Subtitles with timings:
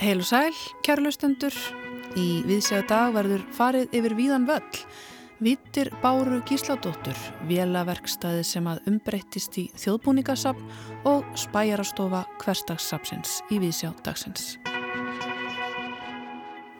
[0.00, 1.54] Heil og sæl, kærlustendur.
[2.20, 4.80] Í viðsega dag verður farið yfir víðan völl.
[5.40, 7.16] Vittir Báru Gísladóttur,
[7.48, 10.66] vélaverkstæði sem að umbreyttist í þjóðbúningasafn
[11.08, 14.58] og spæjarastofa hverstagssapsins í viðsjá dagsins.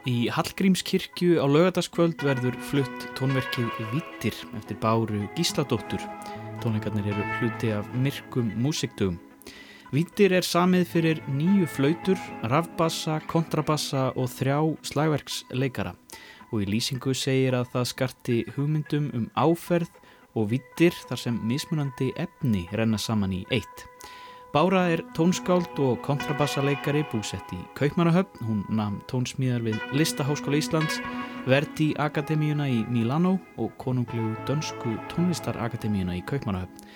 [0.04, 6.04] Í Hallgrímskirkju á lögadaskvöld verður flutt tónverkið Vittir eftir Báru Gísladóttur.
[6.60, 9.16] Tónleikarnir eru hluti af myrkum músiktugum.
[9.90, 15.96] Vítir er samið fyrir nýju flautur, rafbassa, kontrabassa og þrjá slagverksleikara
[16.52, 19.90] og í lýsingu segir að það skarti hugmyndum um áferð
[20.38, 23.84] og vítir þar sem mismunandi efni renna saman í eitt.
[24.54, 31.02] Bára er tónskáld og kontrabassaleikari búsett í Kaupmannahöfn, hún namn tónsmíðar við Listaháskóla Íslands,
[31.50, 36.89] verdi Akademíuna í Milano og konunglu dönsku tónlistarakademíuna í Kaupmannahöfn.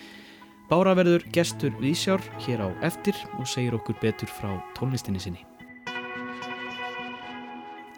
[0.65, 5.43] Bára verður gestur viðsjár hér á eftir og segir okkur betur frá tónlistinni sinni.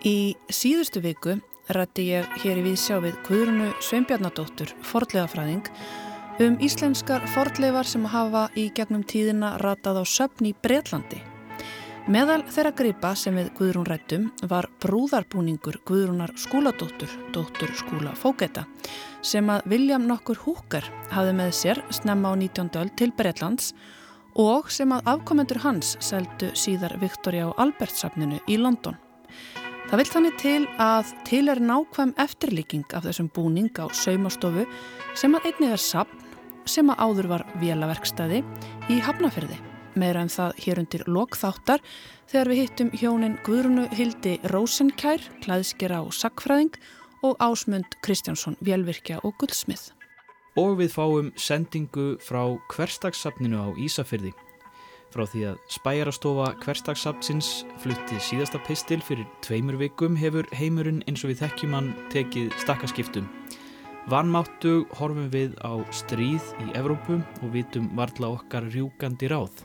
[0.03, 1.37] Í síðustu viku
[1.71, 5.71] rætti ég hér í viðsjá við Guðrunu Sveinbjarnadóttur, fordlegafræðing,
[6.43, 11.23] um íslenskar fordlegar sem hafa í gegnum tíðina ratað á söfn í Breitlandi.
[12.07, 18.63] Meðal þeirra gripa sem við Guðrún rættum var brúðarbúningur Guðrúnar skúladóttur, dóttur skúla Fógeta,
[19.19, 22.71] sem að William nokkur Húkar hafði með sér snemma á 19.
[22.79, 23.73] öll til Breitlands
[24.39, 28.95] og sem að afkomendur hans seldu síðar Victoria og Albert safninu í London.
[29.91, 34.63] Það vil þannig til að til er nákvæm eftirlíking af þessum búning á saumastofu
[35.11, 36.23] sem að einnig er safn
[36.63, 38.45] sem að áður var vélaverkstæði
[38.95, 39.66] í Hafnafyrði
[39.99, 41.83] meira en það hér undir lokþáttar
[42.29, 46.77] þegar við hittum hjónin Guðrunu Hildi Rósenkær, klæðskera og sakfræðing
[47.25, 49.91] og Ásmund Kristjánsson, Vélvirkja og Guldsmið.
[50.57, 54.33] Og við fáum sendingu frá hverstagssapninu á Ísafyrði.
[55.13, 57.51] Frá því að spæjarastofa hverstagssapsins
[57.81, 63.29] flutti síðasta pistil fyrir tveimur vikum hefur heimurinn eins og við þekkjum hann tekið stakkaskiptum.
[64.07, 69.63] Vanmáttu horfum við á stríð í Evrópu og vitum varla okkar rjúkandi ráð.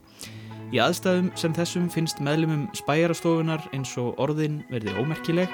[0.73, 5.53] Í aðstæðum sem þessum finnst meðlumum spæjarastofunar eins og orðin verði ómerkileg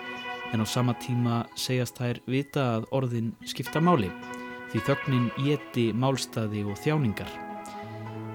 [0.55, 4.13] en á sama tíma segjast þær vita að orðin skipta máli
[4.71, 7.31] því þögnin geti málstaði og þjáningar.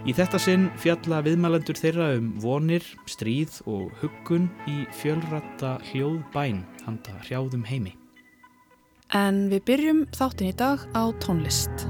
[0.03, 7.16] Í þetta sinn fjalla viðmælendur þeirra um vonir, stríð og huggun í fjölratta hljóðbæn handa
[7.23, 7.95] hrjáðum heimi.
[9.16, 11.88] En við byrjum þáttin í dag á tónlist.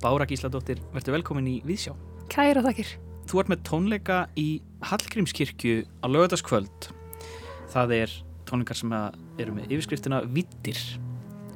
[0.00, 1.92] Bára Gísladóttir, verður velkomin í Víðsjá.
[2.32, 2.94] Kæra þakkir.
[3.28, 4.46] Þú ert með tónleika í
[4.88, 6.88] Hallgrímskirkju á lögadaskvöld.
[7.68, 8.14] Það er
[8.48, 10.80] tónleikar sem eru með yfirskriftina Vittir.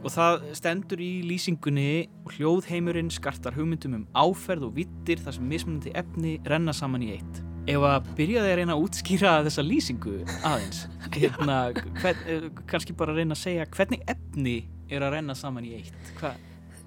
[0.04, 5.48] Og það stendur í lýsingunni og hljóðheimurinn skartar hugmyndum um áferð og vittir þar sem
[5.48, 7.40] mismunandi efni renna saman í eitt.
[7.64, 10.82] Ef að byrjaði að reyna að útskýra þessa lýsingu aðeins,
[11.16, 11.62] hérna,
[12.02, 14.58] hvern, eh, kannski bara reyna að segja hvernig efni
[14.92, 16.12] er að renna saman í eitt.
[16.20, 16.36] Hvað?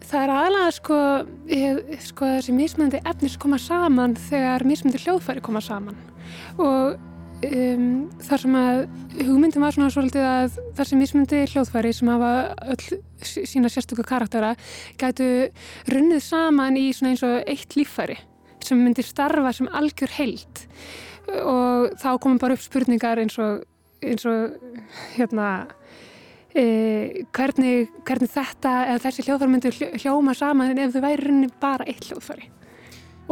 [0.07, 0.97] Það er aðalega sko,
[2.05, 5.97] sko þessi mismunandi efnir sem koma saman þegar mismunandi hljóðfæri koma saman.
[6.61, 6.95] Og
[7.45, 7.89] um,
[8.23, 8.79] þar sem að
[9.17, 12.31] hugmyndum var svona svolítið að þessi mismunandi hljóðfæri sem hafa
[12.73, 13.01] öll
[13.49, 14.53] sína sérstöku karaktera
[15.01, 15.29] gætu
[15.91, 18.17] runnið saman í svona eins og eitt líffæri
[18.63, 20.63] sem myndir starfa sem algjör held
[21.43, 23.65] og þá komum bara upp spurningar eins og,
[24.03, 24.55] eins og
[25.17, 25.67] hérna
[26.57, 32.09] e, hvernig, hvernig þetta eða þessi hljóðfæri myndur hljóma saman ef þau væri bara eitt
[32.09, 32.49] hljóðfæri.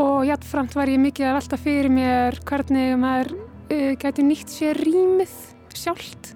[0.02, 3.36] Og játtframt var ég mikið að velta fyrir mér hvernig maður
[3.72, 5.36] e, gæti nýtt sér rýmið
[5.76, 6.34] sjálft.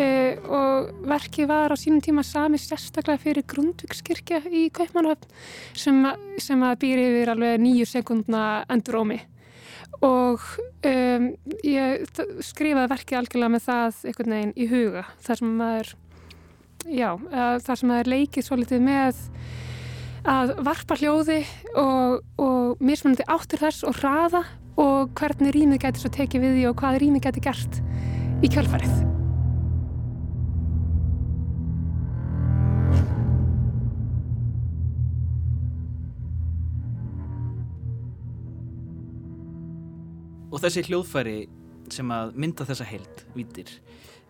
[0.00, 5.28] E, og verkið var á sínum tíma sami sérstaklega fyrir Grundvikskirkja í Kaupmannhöfn
[5.76, 5.98] sem,
[6.40, 9.20] sem að býri yfir alveg nýju sekundna endurómi.
[10.02, 10.40] Og
[10.88, 11.26] um,
[11.68, 12.06] ég
[12.42, 15.92] skrifaði verkið algjörlega með það einhvern veginn í huga þar sem maður
[16.86, 17.10] já,
[17.62, 19.22] þar sem það er leikið svolítið með
[20.32, 21.38] að varpa hljóði
[21.74, 24.44] og, og mismunandi áttur þess og hraða
[24.82, 27.82] og hvernig rýmið getur svo tekið við því og hvað rýmið getur gert
[28.42, 29.02] í kjálfarið.
[40.52, 41.38] og þessi hljóðfæri
[41.92, 43.72] sem að mynda þessa held, vítir,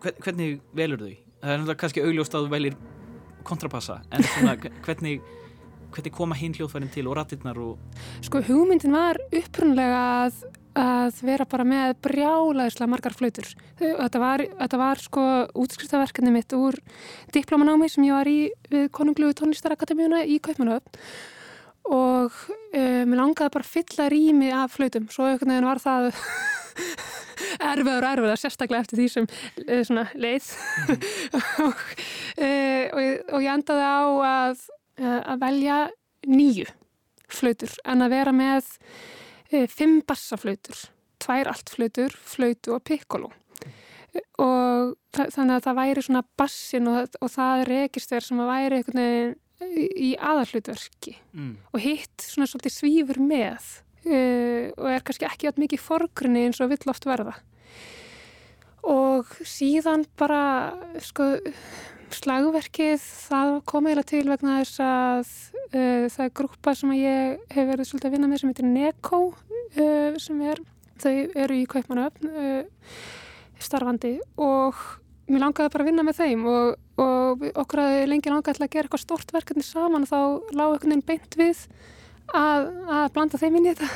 [0.01, 1.22] hvernig velur þau?
[1.43, 2.75] Það er náttúrulega kannski augljóst að þú velir
[3.43, 4.53] kontrapassa, en svona,
[4.85, 5.23] hvernig,
[5.91, 8.03] hvernig koma hinn hljóðfærin til og ratirnar og...
[8.23, 10.37] Sko hugmyndin var upprunlega að,
[10.79, 13.51] að vera bara með brjálaðislega margar flautur.
[13.81, 15.25] Þetta var, þetta var sko
[15.65, 16.79] útskristaverkefni mitt úr
[17.35, 18.39] diplomanámi sem ég var í
[18.71, 21.03] við Konungluðu tónlistarakademíuna í Kaupmannhöfn
[21.91, 26.07] og um, mér langaði bara að fylla rými af flautum, svo einhvern veginn var það
[27.59, 30.49] erfiður og erfiður sérstaklega eftir því sem uh, svona, leið
[30.87, 31.05] mm.
[31.67, 31.83] og,
[32.37, 33.03] uh, og,
[33.33, 34.65] og ég endaði á að,
[35.01, 35.79] uh, að velja
[36.29, 36.67] nýju
[37.33, 38.67] flautur en að vera með
[39.69, 40.79] fimm bassaflautur
[41.21, 43.29] tvær altflautur, flautu og pikkolo
[44.41, 49.01] og þannig að það væri svona bassin og, og það registur sem að væri einhvern
[49.03, 51.53] veginn í aðallutverki mm.
[51.71, 53.69] og hitt svona svolítið svífur með
[54.07, 57.35] uh, og er kannski ekki alltaf mikið forgrunni eins og vill oft verða.
[58.83, 60.43] Og síðan bara
[61.03, 61.35] sko
[62.13, 65.31] slagverkið það kom eiginlega til vegna þess að
[65.73, 69.21] uh, það er grúpa sem ég hef verið svolítið að vinna með sem heitir Neko
[69.31, 70.61] uh, sem er,
[71.01, 71.15] þau
[71.45, 72.35] eru í Kaupmannöfn
[73.63, 74.17] starfandi.
[74.43, 74.77] Og
[75.31, 78.87] mér langaði bara að vinna með þeim og, og okkur að lengi langaði að gera
[78.87, 80.19] eitthvað stort verkefni saman og þá
[80.57, 81.63] lág einhvern veginn beint við
[82.31, 83.89] að, að blanda þeim inn í þetta.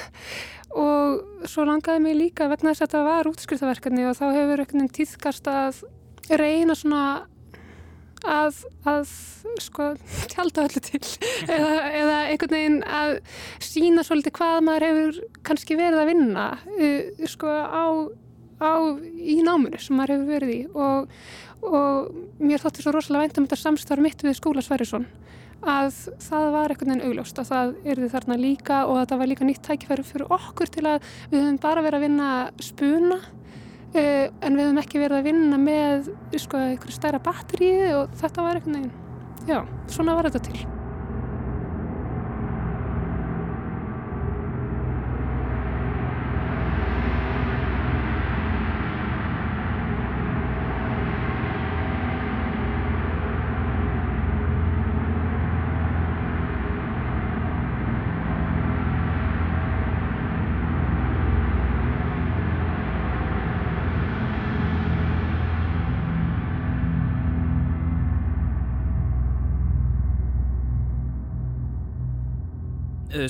[0.77, 4.83] Og svo langaði mig líka vegna þess að þetta var útskriftaverkefni og þá hefur einhvern
[4.83, 5.81] veginn tíðkast að
[6.27, 7.03] reyna svona
[8.27, 9.09] að, að
[9.63, 9.89] sko
[10.31, 11.01] tjálta öllu til.
[11.56, 13.18] Eða, eða einhvern veginn að
[13.63, 17.85] sína svolítið hvað maður hefur kannski verið að vinna uh, sko á,
[18.62, 18.71] á
[19.18, 20.59] í náminu sem maður hefur verið í.
[20.75, 21.15] Og,
[21.68, 25.07] og mér þótti svo rosalega vænt um þetta samstarf mitt við skóla Sverrisson
[25.65, 29.31] að það var einhvern veginn augljóst að það erði þarna líka og að það var
[29.31, 32.30] líka nýtt tækifæri fyrir okkur til að við höfum bara verið að vinna
[32.62, 38.18] spuna uh, en við höfum ekki verið að vinna með sko, einhverju stærra batteríi og
[38.21, 38.98] þetta var einhvern veginn,
[39.50, 40.76] já, svona var þetta til.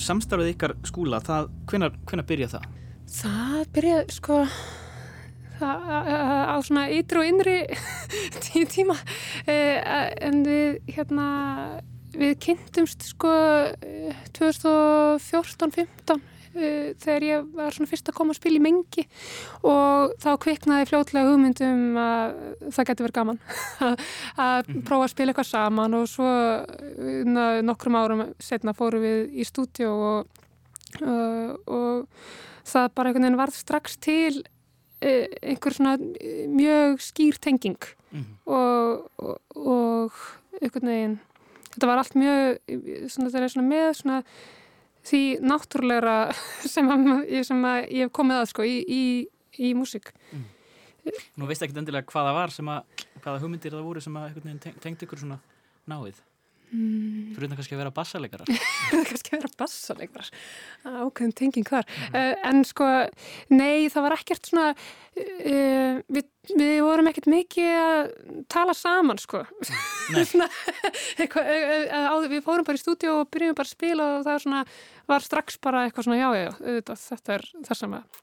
[0.04, 2.64] Samstarfið ykkar skúla, það, hvenar, hvenar byrja það?
[3.18, 4.36] Það byrja, sko,
[5.60, 5.76] það,
[6.52, 7.58] á svona ytru og innri
[8.46, 8.98] tíu tíma,
[9.48, 11.28] en við, hérna,
[12.18, 13.34] við kynntumst, sko,
[14.38, 16.20] 2014-15
[16.58, 19.06] uh, þegar ég var svona fyrst að koma að spila í mengi
[19.68, 22.42] og þá kviknaði fljótlega hugmyndum að
[22.76, 23.40] það geti verið gaman
[24.48, 24.84] að -hmm.
[24.88, 29.94] prófa að spila eitthvað saman og svo uh, nokkrum árum setna fóru við í stúdjó
[29.94, 30.44] og,
[31.02, 32.08] uh, og
[32.68, 35.98] það bara einhvern veginn varð strax til uh, einhver svona
[36.48, 37.80] mjög skýr tenging
[38.12, 38.36] mm -hmm.
[38.46, 40.12] og, og, og
[40.62, 41.20] einhvern veginn
[41.74, 42.58] þetta var allt mjög
[43.10, 44.24] svona, svona með svona
[45.08, 46.18] því náttúrulegra
[46.74, 46.94] sem,
[47.48, 49.04] sem að ég hef komið að sko í, í,
[49.58, 50.14] í músík.
[50.32, 50.48] Mm.
[51.40, 54.42] Nú veist ekki endilega hvaða var sem að, hvaða hugmyndir það voru sem að
[54.84, 55.40] tengd ykkur svona
[55.88, 56.20] náið.
[56.68, 57.32] Mm.
[57.32, 58.50] Þú reyndar kannski að vera bassalegarar
[59.08, 60.32] kannski að vera bassalegarar
[60.84, 62.18] ákveðin tenging þar mm.
[62.20, 62.88] uh, en sko,
[63.54, 68.12] nei það var ekkert svona uh, við, við vorum ekkert mikið að
[68.52, 69.46] tala saman sko.
[70.28, 70.50] Svona,
[71.16, 71.48] eitthvað,
[71.88, 74.66] uh, við fórum bara í stúdíu og byrjum bara að spila og það svona,
[75.08, 78.22] var strax bara eitthvað svona já, já, þetta, þetta er það sem að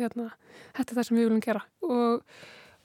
[0.00, 0.28] hérna,
[0.74, 1.64] þetta er það sem við viljum gera.
[1.88, 2.36] Og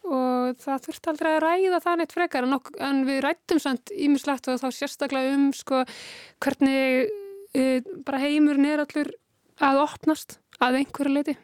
[0.08, 3.92] og það þurfti aldrei að ræða það neitt frekar en, ok en við rættum samt
[3.92, 5.82] ímislegt og þá sérstaklega um sko
[6.40, 7.10] hvernig
[7.52, 9.12] e, bara heimurinn er allur
[9.60, 11.36] að opnast að einhverju leiti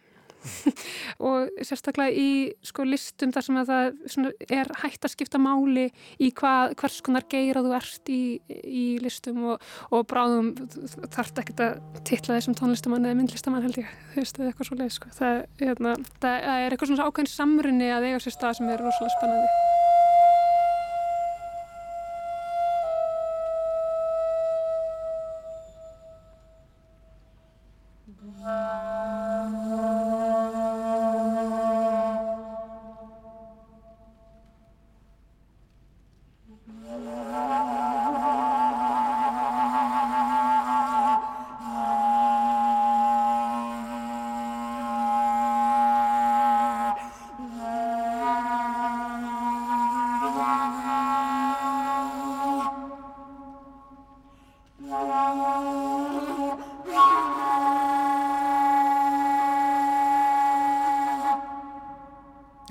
[1.27, 2.29] og sérstaklega í
[2.65, 5.87] sko listum þar sem að það er hægt að skipta máli
[6.19, 10.53] í hvað, hvers konar geira þú ert í, í listum og, og bráðum
[11.15, 14.79] þarf ekkert að titla þessum tónlistamann eða myndlistamann held ég, þú veist, eða eitthvað svo
[14.81, 15.13] leið sko.
[15.19, 19.17] það, hérna, það er eitthvað svona ákveðin samrunni að eiga sér stað sem er rosalega
[19.17, 19.93] spennandi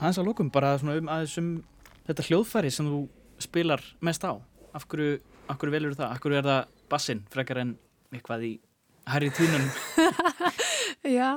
[0.04, 1.50] aðeins að lókum bara svona um aðeins um
[2.04, 3.00] þetta hljóðfæri sem þú
[3.42, 4.32] spilar mest á
[4.74, 5.18] af hverju,
[5.48, 6.12] af hverju velur það?
[6.12, 7.74] af hverju er það bassin frekar en
[8.14, 8.52] eitthvað í
[9.10, 9.70] hærri tínunum?
[11.18, 11.30] Já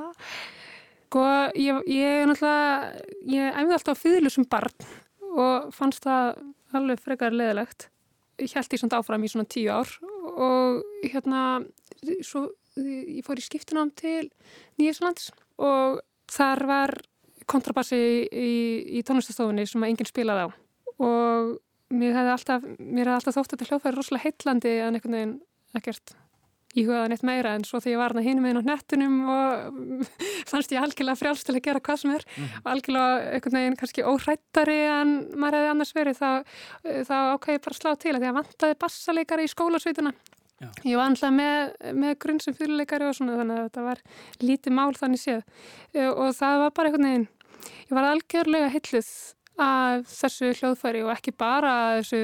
[1.08, 1.24] sko
[1.56, 4.88] ég, ég náttúrulega ég æfði alltaf á fýðlu sem barn
[5.38, 6.42] og fannst það
[6.76, 7.88] alveg frekar leðilegt
[8.42, 9.94] ég held því svona áfram í svona tíu ár
[10.36, 11.44] og hérna
[12.20, 12.44] svo
[12.76, 14.28] ég fór í skiptunám til
[14.78, 16.94] Nýjæslands og þar var
[17.50, 18.52] kontrabassi í, í,
[18.98, 20.48] í tónlistastofunni sem að enginn spilaði á
[20.98, 21.58] og
[21.94, 25.36] mér hefði alltaf, hefði alltaf þótt þetta hljófæri rosalega heitlandi en einhvern veginn
[25.78, 26.16] ekkert
[26.76, 30.00] íhugaði neitt meira en svo þegar ég var hana hínum einn á nettunum og
[30.50, 32.50] fannst ég algjörlega frjálstilega að gera hvað sem er mm.
[32.60, 36.30] og algjörlega einhvern veginn kannski óhrættari en maður hefði annars verið þá,
[37.08, 40.14] þá ákvæði ég bara að slá til að því að vantaði bassaleikari í skólasveituna
[40.58, 40.66] Já.
[40.90, 44.00] Ég var alltaf með, með grunn sem fyrirleikari og svona þannig að þetta var
[44.42, 45.44] lítið mál þannig séð
[45.94, 47.26] e, og það var bara einhvern veginn,
[47.88, 49.06] ég var algjörlega hilluð
[49.64, 52.18] af þessu hljóðfæri og ekki bara þessu,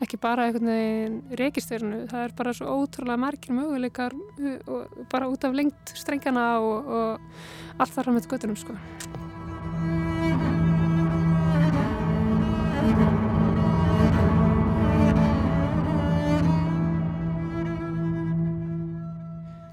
[0.00, 4.16] ekki bara einhvern veginn registurinu, það er bara svo ótrúlega margir möguleikar
[4.64, 8.78] og bara út af lengt strengjana og, og allt þar á með göttunum sko.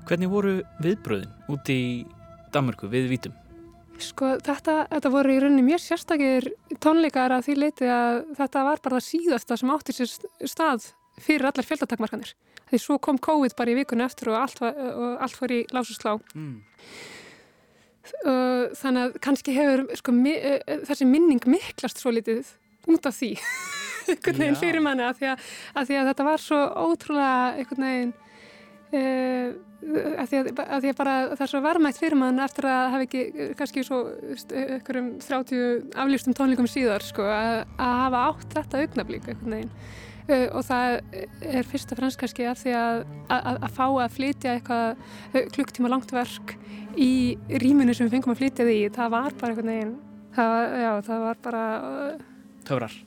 [0.05, 1.81] Hvernig voru viðbröðin út í
[2.53, 3.45] Danmarku við vítum?
[4.02, 6.50] Sko þetta, þetta voru í rauninni mjög sérstakir
[6.84, 10.12] tónleikar að því leiti að þetta var bara það síðasta sem átti sér
[10.52, 10.90] stað
[11.24, 12.34] fyrir allar fjöldatakmarkanir.
[12.70, 15.62] Því svo kom COVID bara í vikunni eftir og allt, var, og allt var í
[15.72, 16.16] lásuslá.
[16.36, 16.58] Mm.
[18.75, 20.36] Þannig að kannski hefur sko, mi,
[20.90, 22.52] þessi minning miklast svo litið
[22.92, 23.32] út af því
[24.12, 27.88] einhvern veginn fyrir manni að því að, að því að þetta var svo ótrúlega einhvern
[27.88, 28.14] veginn
[28.96, 32.68] Uh, að, því að, að því að bara það er svo varmætt fyrir mann eftir
[32.70, 34.00] að hafa ekki eh, kannski svo
[34.78, 40.96] ykkurum 30 aflýstum tónleikum síðar sko, að, að hafa átt þetta augnablík uh, og það
[41.52, 46.56] er fyrst og fremst kannski að því að fá að flytja eitthvað klukktíma langt verk
[46.96, 47.12] í
[47.62, 49.96] rýmunu sem við fengum að flytja því það var bara eitthvað neginn
[50.36, 52.25] það, já, það var bara uh,
[52.66, 52.98] Töfrar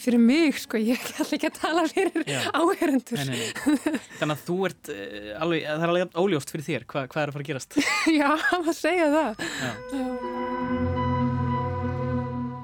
[0.00, 5.30] fyrir mig sko, ég ætla ekki að tala fyrir áherendur Þannig að þú ert uh,
[5.42, 7.78] alveg, það er alveg óljóst fyrir þér, Hva, hvað er að fara að gerast?
[8.20, 9.72] Já, maður segja það Já.
[9.92, 10.82] Já.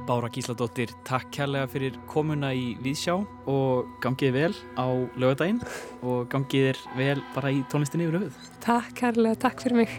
[0.08, 3.18] Bára Gísladóttir, takk kærlega fyrir komuna í Víðsjá
[3.52, 4.88] og gangið vel á
[5.20, 5.60] lögadaginn
[6.00, 9.98] og gangið er vel bara í tónlistinni yfir höfuð Takk kærlega, takk fyrir mig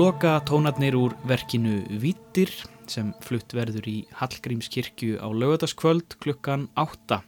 [0.00, 2.48] Loka tónarnir úr verkinu Vittir
[2.88, 7.18] sem flutt verður í Hallgrímskirkju á lögadaskvöld klukkan 8.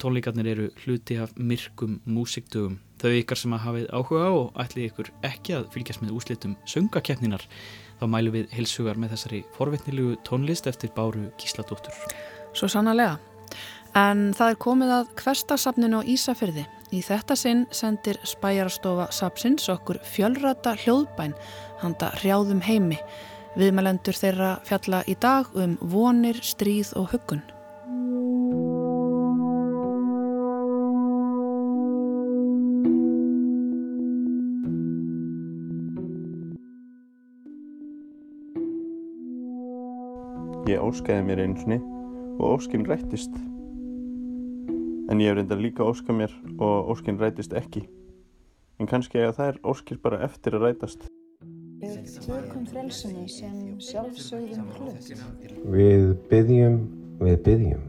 [0.00, 2.78] Tónleikarnir eru hluti af myrkum músiktugum.
[2.96, 6.56] Þau ykkar sem að hafið áhuga á og ætli ykkur ekki að fylgjast með úslitum
[6.64, 7.44] söngakeppninar
[8.00, 11.92] þá mælum við hilsugar með þessari forvetnilugu tónlist eftir Báru Gísladóttur.
[12.56, 13.18] Svo sannarlega.
[13.92, 16.64] En það er komið að hverstasafninu á Ísafyrði.
[16.88, 21.34] Í þetta sinn sendir spæjarastofa Sapsins okkur fjölrata hljóðbæn
[21.82, 22.96] handa hrjáðum heimi.
[23.60, 27.44] Viðmælendur þeirra fjalla í dag um vonir, stríð og huggun.
[40.68, 41.80] Ég óskæði mér einsinni
[42.38, 43.36] og óskinn rættist.
[45.08, 47.86] En ég hef reyndar líka óskað mér og óskinn rættist ekki.
[48.78, 51.06] En kannski að það er óskir bara eftir að rætast.
[51.78, 55.08] Við tökum frelsinu sem sjálfsögðum hlut.
[55.72, 56.76] Við byggjum,
[57.22, 57.86] við byggjum.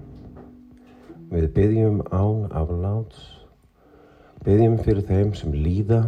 [1.33, 3.25] Við byggjum án afláts.
[4.45, 6.03] Byggjum fyrir þeim sem líða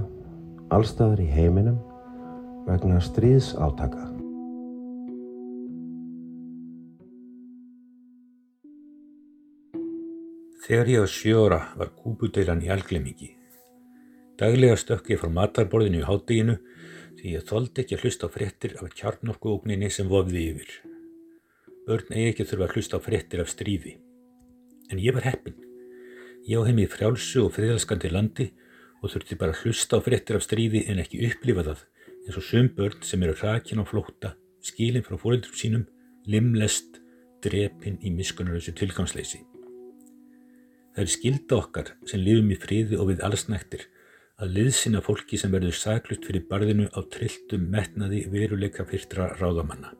[0.72, 1.82] allstaðar í heiminum
[2.70, 4.11] vegna stríðsátaka.
[10.72, 13.28] Þegar ég var sjóra var kúpudeilan í alglemingi.
[14.40, 16.56] Daglega stökk ég frá matarborðinu í hátteginu
[17.18, 20.72] því ég þóldi ekki að hlusta á fréttir af kjarnorkuókninni sem vofði yfir.
[21.90, 23.98] Börn eigi ekki þurfa að hlusta á fréttir af stríði.
[24.88, 25.60] En ég var heppin.
[26.48, 28.48] Ég á heim í frjálsu og friðalskandi landi
[29.04, 31.86] og þurfti bara að hlusta á fréttir af stríði en ekki upplifa það
[32.16, 35.88] eins og söm börn sem eru hrakin á flótta, skilin frá fórildrum sínum,
[36.32, 37.02] limlest,
[37.44, 39.51] drepin í miskunarlösu tilgangsleysi.
[40.92, 43.86] Það er skilda okkar sem lifum í friði og við allsnæktir
[44.44, 49.94] að liðsina fólki sem verður saklut fyrir barðinu á trilltum metnaði veruleika fyrtra ráðamanna.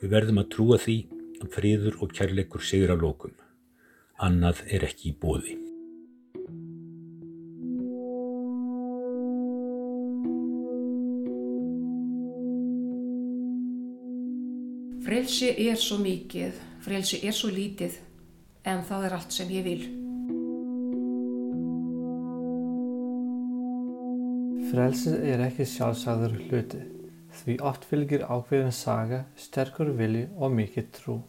[0.00, 0.96] Við verðum að trúa því
[1.44, 3.36] að friður og kærleikur sigur á lókum.
[4.18, 5.54] Annað er ekki í bóði.
[15.04, 18.00] Frelsi er svo mikið, frelsi er svo lítið,
[18.64, 19.84] en það er allt sem ég vil.
[24.70, 26.80] Frelsið er ekki sjálfsagður hluti,
[27.42, 31.20] því oft fylgir ákveðin saga, sterkur vilji og mikið trú.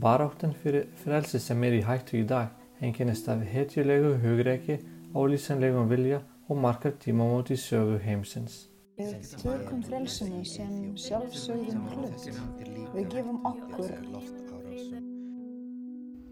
[0.00, 4.78] Baráttan fyrir frelsi sem er í hættu í dag enginnist af hetjulegu hugreiki,
[5.14, 8.68] ólýsanlegum vilja og margar tímamóti sögu heimsins.
[9.00, 12.30] Við tökum frelsinu sem sjálfsögðum hlut.
[12.94, 13.92] Við gefum okkur.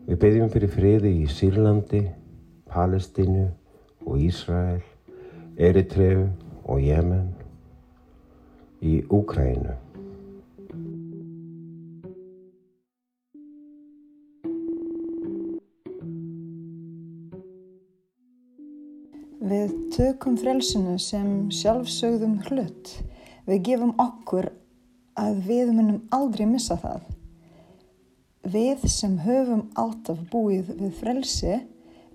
[0.09, 1.99] Við byggjum fyrir friði í Sýrlandi,
[2.73, 3.43] Palestínu
[4.09, 4.81] og Ísrael,
[5.61, 6.23] Eritreu
[6.65, 7.27] og Jemen,
[8.81, 9.75] í Úkrænu.
[19.45, 22.97] Við tökum frelsinu sem sjálfsögðum hlut.
[23.45, 24.55] Við gefum okkur
[25.21, 27.18] að við munum aldrei missa það.
[28.49, 31.57] Við sem höfum alltaf búið við frelsi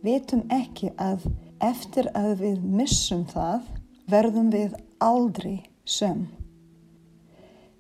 [0.02, 1.28] vitum ekki að
[1.62, 3.67] eftir að við missum það
[4.10, 6.26] verðum við aldrei söm.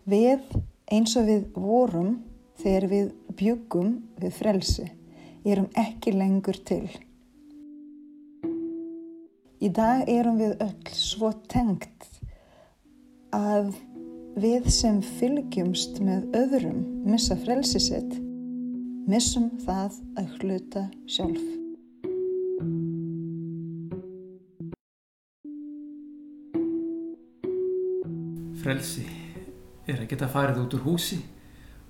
[0.05, 0.43] Við
[0.91, 2.19] eins og við vorum
[2.61, 3.07] þegar við
[3.39, 4.85] bjögum við frelsi
[5.43, 6.85] erum ekki lengur til.
[9.63, 12.09] Í dag erum við öll svo tengt
[13.33, 13.73] að
[14.39, 18.13] við sem fylgjumst með öðrum missa frelsi sitt,
[19.09, 21.43] missum það að hluta sjálf.
[28.63, 29.03] Frelsi
[29.91, 31.19] er að geta farið út úr húsi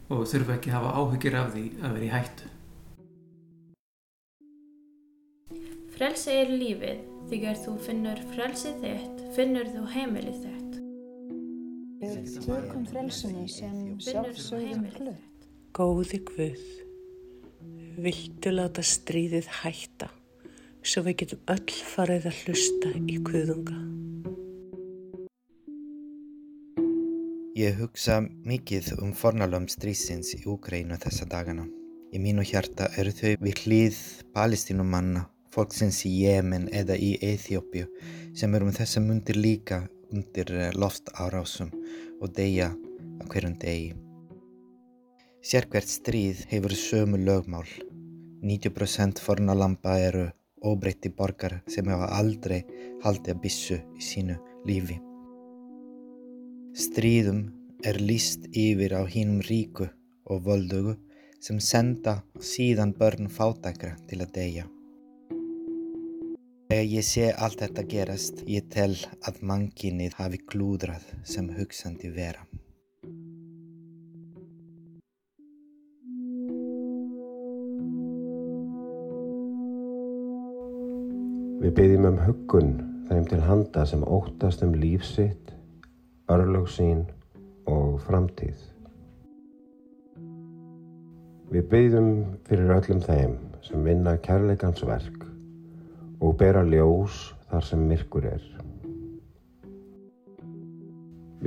[0.09, 2.51] og þurfa ekki að hafa áhugir af því að vera í hættu.
[5.93, 7.09] Frelsi er lífið.
[7.23, 10.73] Þegar þú finnur frelsið þitt, finnur þú heimilið þitt.
[12.01, 15.47] Við tökum frelsinu sem sjálfsögðum hlut.
[15.73, 16.65] Góði Guð,
[17.97, 20.09] viltu láta stríðið hætta
[20.83, 23.77] svo við getum öll farið að hlusta í kuðunga.
[27.53, 28.17] Ég hugsa
[28.49, 31.67] mikið um fornalöfum strísins í Úkrænu þessa dagana.
[32.13, 33.99] Í mínu hjarta eru þau við hlýð
[34.35, 37.87] palestínumanna, fólksins í Jemen eða í Eþjópiu
[38.35, 41.69] sem eru um þessa mundir líka undir loftárásum
[42.19, 43.93] og deyja á hverjum degi.
[45.43, 47.67] Sérkvært stríð hefur sömu lögmál.
[48.47, 50.21] 90% fornalamba eru
[50.63, 52.61] óbreytti borgar sem hefa aldrei
[53.03, 54.37] haldið að bissu í sínu
[54.69, 54.95] lífi.
[56.85, 57.43] Stríðum
[57.83, 59.89] er líst yfir á hínum ríku
[60.23, 60.95] og völdugu
[61.43, 62.21] sem senda
[62.53, 64.65] síðan börn fátækra til að deyja.
[66.71, 68.95] Þegar ég sé allt þetta gerast, ég tel
[69.27, 72.47] að mannkinnið hafi klúdrað sem hugsandi vera.
[81.63, 82.71] Við byggjum um huggun
[83.07, 85.53] þeim til handa sem óttast um líf sitt,
[86.27, 87.05] örlög sín
[87.71, 88.57] og framtíð.
[91.53, 92.11] Við byggjum
[92.49, 95.23] fyrir öllum þeim sem vinna kærleikans verk
[96.19, 98.43] og bera ljós þar sem myrkur er.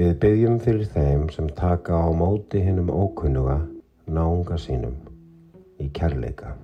[0.01, 3.59] Við byggjum fyrir þeim sem taka á móti hinnum ókunnuga
[4.09, 4.97] náunga sínum
[5.77, 6.57] í kærleika.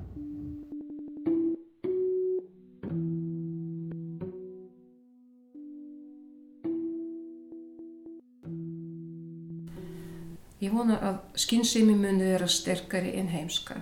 [10.62, 13.80] Ég vona að skynsemi muni vera sterkari en heimska.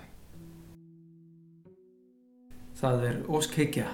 [2.80, 3.88] Það er óskheikja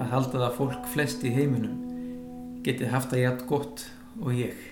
[0.00, 1.82] að halda það fólk flest í heiminum
[2.64, 3.84] geti haft það jætt gott
[4.22, 4.62] og ég.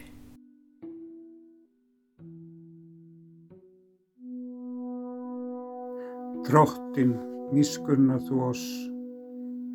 [6.49, 7.13] Drottin,
[7.53, 8.65] miskunna þú oss,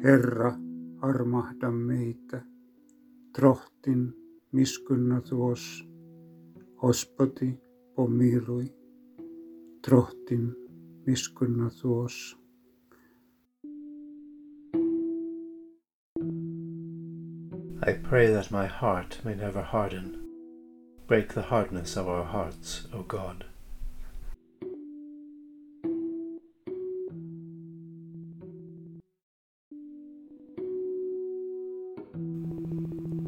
[0.01, 0.55] Herra,
[1.05, 2.41] armahda meitä.
[3.37, 4.09] Drottin,
[4.57, 5.67] miskunna þú oss,
[6.83, 7.57] Ospati,
[7.95, 8.67] pomilui.
[9.81, 10.53] Drottin,
[11.07, 12.05] miskunna þú.
[17.81, 20.23] I pray that my heart may never harden.
[21.07, 23.45] Break the hardness of our hearts, O God.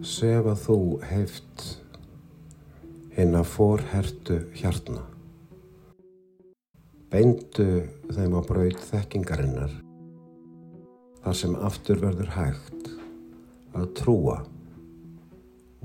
[0.06, 1.89] Sefa þú heift
[3.20, 5.02] hinn að forhertu hjartna.
[7.12, 7.66] Beindu
[8.16, 9.74] þeim á braut þekkingarinnar
[11.26, 12.88] þar sem aftur verður hægt
[13.76, 14.38] að trúa,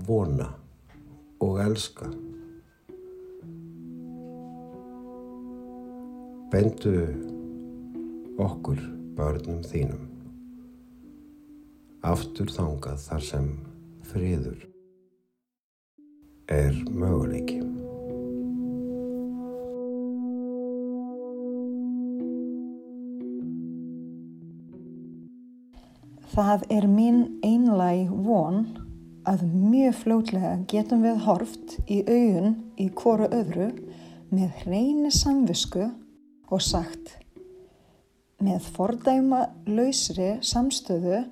[0.07, 0.47] vona
[1.43, 2.07] og elska.
[6.55, 6.95] Beindu
[8.45, 8.79] okkur
[9.19, 10.07] börnum þínum
[12.05, 13.51] aftur þangað þar sem
[14.05, 14.74] friður
[16.55, 17.61] er möguleiki.
[26.35, 28.65] Það er mín einlæg von
[29.29, 33.69] að mjög fljótlega getum við horft í augun í hvoru öðru
[34.35, 35.87] með hreini samvisku
[36.51, 37.15] og sagt
[38.43, 41.23] með fordæma lausri samstöðu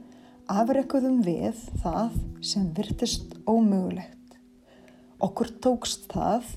[0.53, 2.19] afrekkuðum við það
[2.53, 4.22] sem virtist ómögulegt.
[5.23, 6.49] Okkur tókst það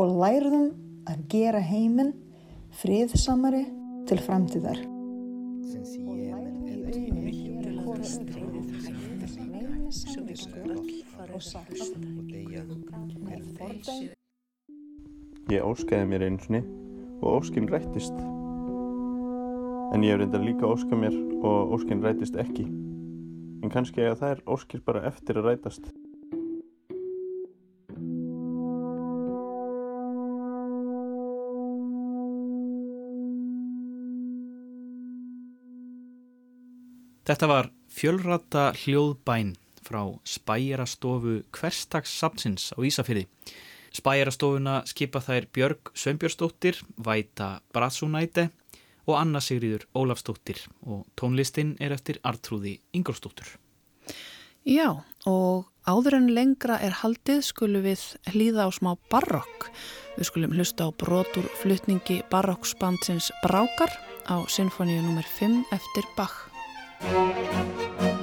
[0.00, 0.68] og lærðum
[1.08, 2.14] að gera heiminn
[2.80, 3.66] friðsamari
[4.08, 4.80] til framtíðar.
[15.48, 16.64] Ég óskaði mér einu sinni
[17.20, 18.16] og óskinn rættist.
[19.92, 22.64] En ég hef reyndar líka óskað mér og óskinn rættist ekki.
[23.60, 25.92] En kannski að það er óskir bara eftir að rætast.
[37.28, 39.50] Þetta var fjölrata hljóðbæn
[39.84, 43.26] frá spæjarastofu hverstagssapsins á Ísafyrði.
[43.92, 48.46] Spæjarastofuna skipa þær Björg Sveinbjörnsdóttir, Væta Bratsúnæti
[49.04, 53.58] og Anna Sigriður Ólafsdóttir og tónlistin er eftir Artrúði Ingolstóttur.
[54.64, 59.68] Já, og áður en lengra er haldið skulum við hlýða á smá barokk.
[60.16, 63.92] Við skulum hlusta á brotur flutningi barokksbandsins Brákar
[64.24, 65.28] á Sinfoníu nr.
[65.36, 66.47] 5 eftir Bach.
[67.00, 68.17] Música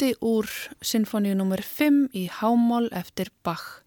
[0.00, 0.46] hluti úr
[0.80, 1.60] sinfoníu nr.
[1.60, 3.82] 5 í Hámól eftir Bach.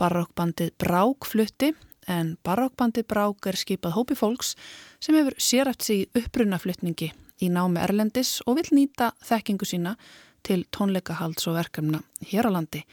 [0.00, 1.74] Barokkbandið Brák flutti
[2.08, 4.54] en barokkbandið Brák er skipað hópi fólks
[4.96, 7.10] sem hefur sérætt sig í upprunaflutningi
[7.44, 9.98] í námi Erlendis og vil nýta þekkingu sína
[10.40, 12.86] til tónleikahalds og verkefna hér á landi.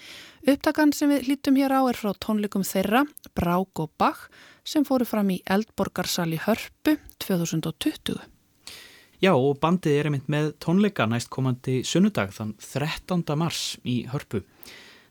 [0.44, 4.28] Upptakan sem við hlítum hér á er frá tónleikum þeirra, Brák og Bach,
[4.68, 8.35] sem fóru fram í Eldborgarsal í Hörpu 2020.
[9.24, 13.22] Já og bandið er einmitt með tónleika næst komandi sunnudag þann 13.
[13.40, 14.42] mars í Hörpu.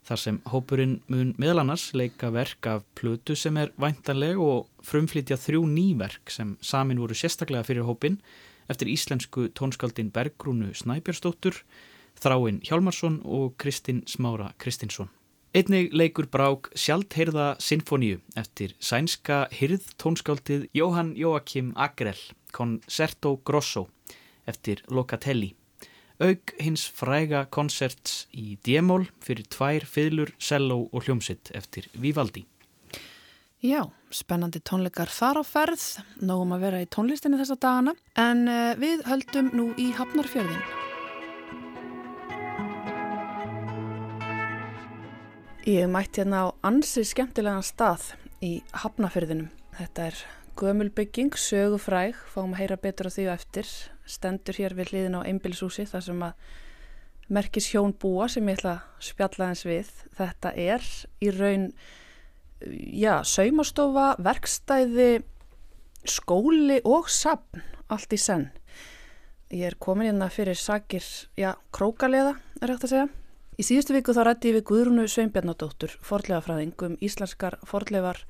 [0.04, 5.38] Þar sem hópurinn mun meðal annars leika verk af plötu sem er væntanleg og frumflytja
[5.40, 8.20] þrjú nýverk sem samin voru sérstaklega fyrir hópin
[8.68, 11.64] eftir íslensku tónskaldin Bergrúnu Snæbjörnsdóttur,
[12.20, 15.08] Þráinn Hjálmarsson og Kristinn Smára Kristinsson.
[15.54, 22.18] Einnig leikur brák sjálftheirða sinfoníu eftir sænska hyrð tónskaldið Jóhann Jóakim Agrell,
[22.50, 23.84] Concerto Grosso
[24.50, 25.52] eftir Locatelli.
[26.18, 32.42] Aug hins fræga konserts í D-mól fyrir tvær fiðlur, selló og hljómsitt eftir Vivaldi.
[33.62, 35.84] Já, spennandi tónleikar þar á ferð,
[36.18, 40.93] nógum að vera í tónlistinni þessa dagana, en uh, við höldum nú í Hafnarfjörðin.
[45.64, 48.10] Ég mætti hérna á ansi skemmtilegan stað
[48.44, 49.46] í Hafnarfjörðinum.
[49.72, 50.18] Þetta er
[50.60, 53.70] gömulbygging, sögufræg, fáum að heyra betur á því og eftir,
[54.04, 56.52] stendur hér við hliðin á einbilshúsi þar sem að
[57.32, 59.88] merkis hjón búa sem ég ætla að spjalla eins við.
[60.20, 60.92] Þetta er
[61.24, 61.66] í raun,
[63.00, 65.10] já, saumastofa, verkstæði,
[66.04, 68.50] skóli og sapn, allt í senn.
[69.48, 71.08] Ég er komin hérna fyrir sakir,
[71.40, 73.12] já, krókaleða er hægt að segja.
[73.54, 78.24] Í síðustu viku þá rætti ég við Guðrúnu Sveinbjarnadóttur, forleifafræðing um íslenskar forleifar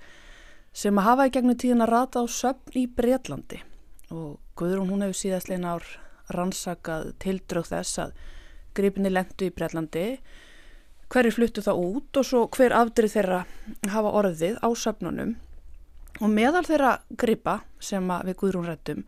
[0.76, 3.62] sem að hafa í gegnum tíðin að rata á söfn í Breitlandi
[4.12, 5.87] og Guðrún hún hefur síðastlein ár
[6.34, 8.12] rannsakað tildrög þess að
[8.76, 10.04] gripinni lendu í Breitlandi
[11.12, 13.40] hverju fluttu það út og svo hver afdrið þeirra
[13.94, 15.34] hafa orðið á söfnunum.
[16.20, 19.04] Og meðal þeirra gripa sem við Guðrún rættum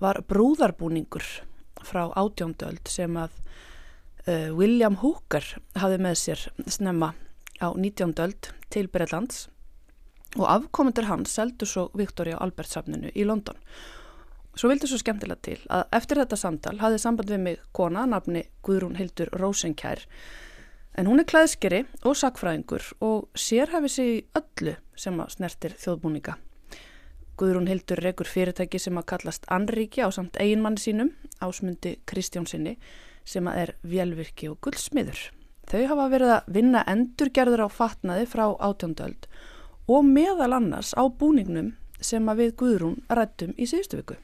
[0.00, 1.24] var brúðarbúningur
[1.84, 3.38] frá átjóndöld sem að
[4.26, 5.44] William Hooker
[5.76, 7.10] hafði með sér snemma
[7.60, 8.14] á 19.
[8.24, 9.50] öld til Breitlands
[10.38, 13.58] og afkomendur hans seldu svo Victoria Albert safninu í London.
[14.56, 18.46] Svo vildi svo skemmtilega til að eftir þetta samtal hafði samband við mig kona, nafni
[18.64, 20.06] Guðrún Hildur Rosenkjær,
[20.96, 26.38] en hún er klæðskeri og sakfræðingur og sérhæfi sig í öllu sem að snertir þjóðbúninga.
[27.36, 31.10] Guðrún Hildur rekur fyrirtæki sem að kallast Anríki á samt eiginmanni sínum,
[31.42, 32.78] ásmundi Kristjánsinni,
[33.24, 35.20] sem að er velvirki og guldsmiður.
[35.64, 39.28] Þau hafa verið að vinna endurgerður á fatnaði frá átjóndöld
[39.88, 41.72] og meðal annars á búningnum
[42.04, 44.16] sem að við Guðrún rættum í síðustu viku.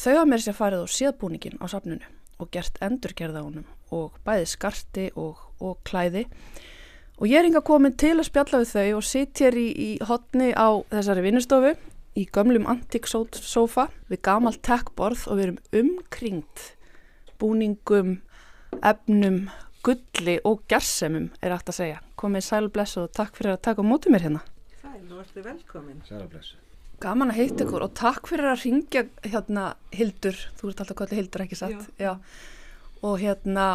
[0.00, 2.04] Þau hafa mér sér farið á séðbúningin á safnunu
[2.40, 6.26] og gert endurgerða honum og bæði skarti og, og klæði
[7.20, 9.90] og ég er inga komin til að spjalla við þau og sitt hér í, í
[10.08, 11.74] hotni á þessari vinnustofu
[12.16, 16.64] í gömlum antíksófa við gamalt tekkborð og við erum umkringt
[17.40, 18.16] búningum,
[18.78, 19.42] efnum,
[19.84, 22.00] gulli og gersemum er aftur að segja.
[22.20, 24.42] Komið sælblessu og takk fyrir að taka á mótið mér hérna.
[24.80, 26.02] Sæl, þú ertu velkomin.
[26.08, 26.58] Sælblessu.
[27.00, 31.16] Gaman að heita ykkur og takk fyrir að ringja hérna Hildur, þú ert alltaf kvöldi
[31.16, 32.10] Hildur ekki satt, já.
[32.10, 32.18] já.
[33.00, 33.68] Og hérna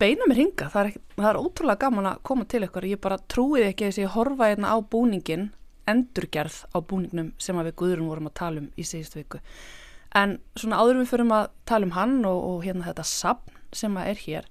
[0.00, 3.02] beina mér hinga, það er, ekki, það er ótrúlega gaman að koma til ykkur, ég
[3.02, 5.50] bara trúið ekki að ég horfa hérna á búningin,
[5.86, 9.42] endurgerð á búningnum sem við Guðrun vorum að tala um í síðustu viku.
[10.16, 13.96] En svona áður við förum að tala um hann og, og hérna þetta sapn sem
[14.00, 14.46] er hér,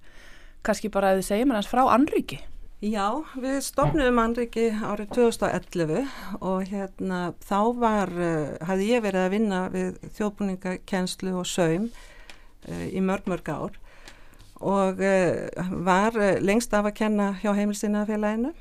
[0.65, 2.41] kannski bara að þið segja mér hans frá Anriki.
[2.86, 6.04] Já, við stopnum Anriki árið 2011
[6.43, 12.86] og hérna þá var, uh, hafði ég verið að vinna við þjóðbúningakenslu og saum uh,
[12.86, 13.80] í mörg mörg ár
[14.60, 18.54] og uh, var lengst af að kenna hjá heimilsinafélaginu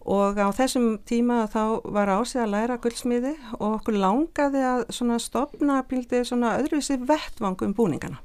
[0.00, 5.18] og á þessum tíma þá var ásið að læra guldsmiði og okkur langaði að svona
[5.20, 8.22] stopna bíldið svona öðruvísi vettvangum búningana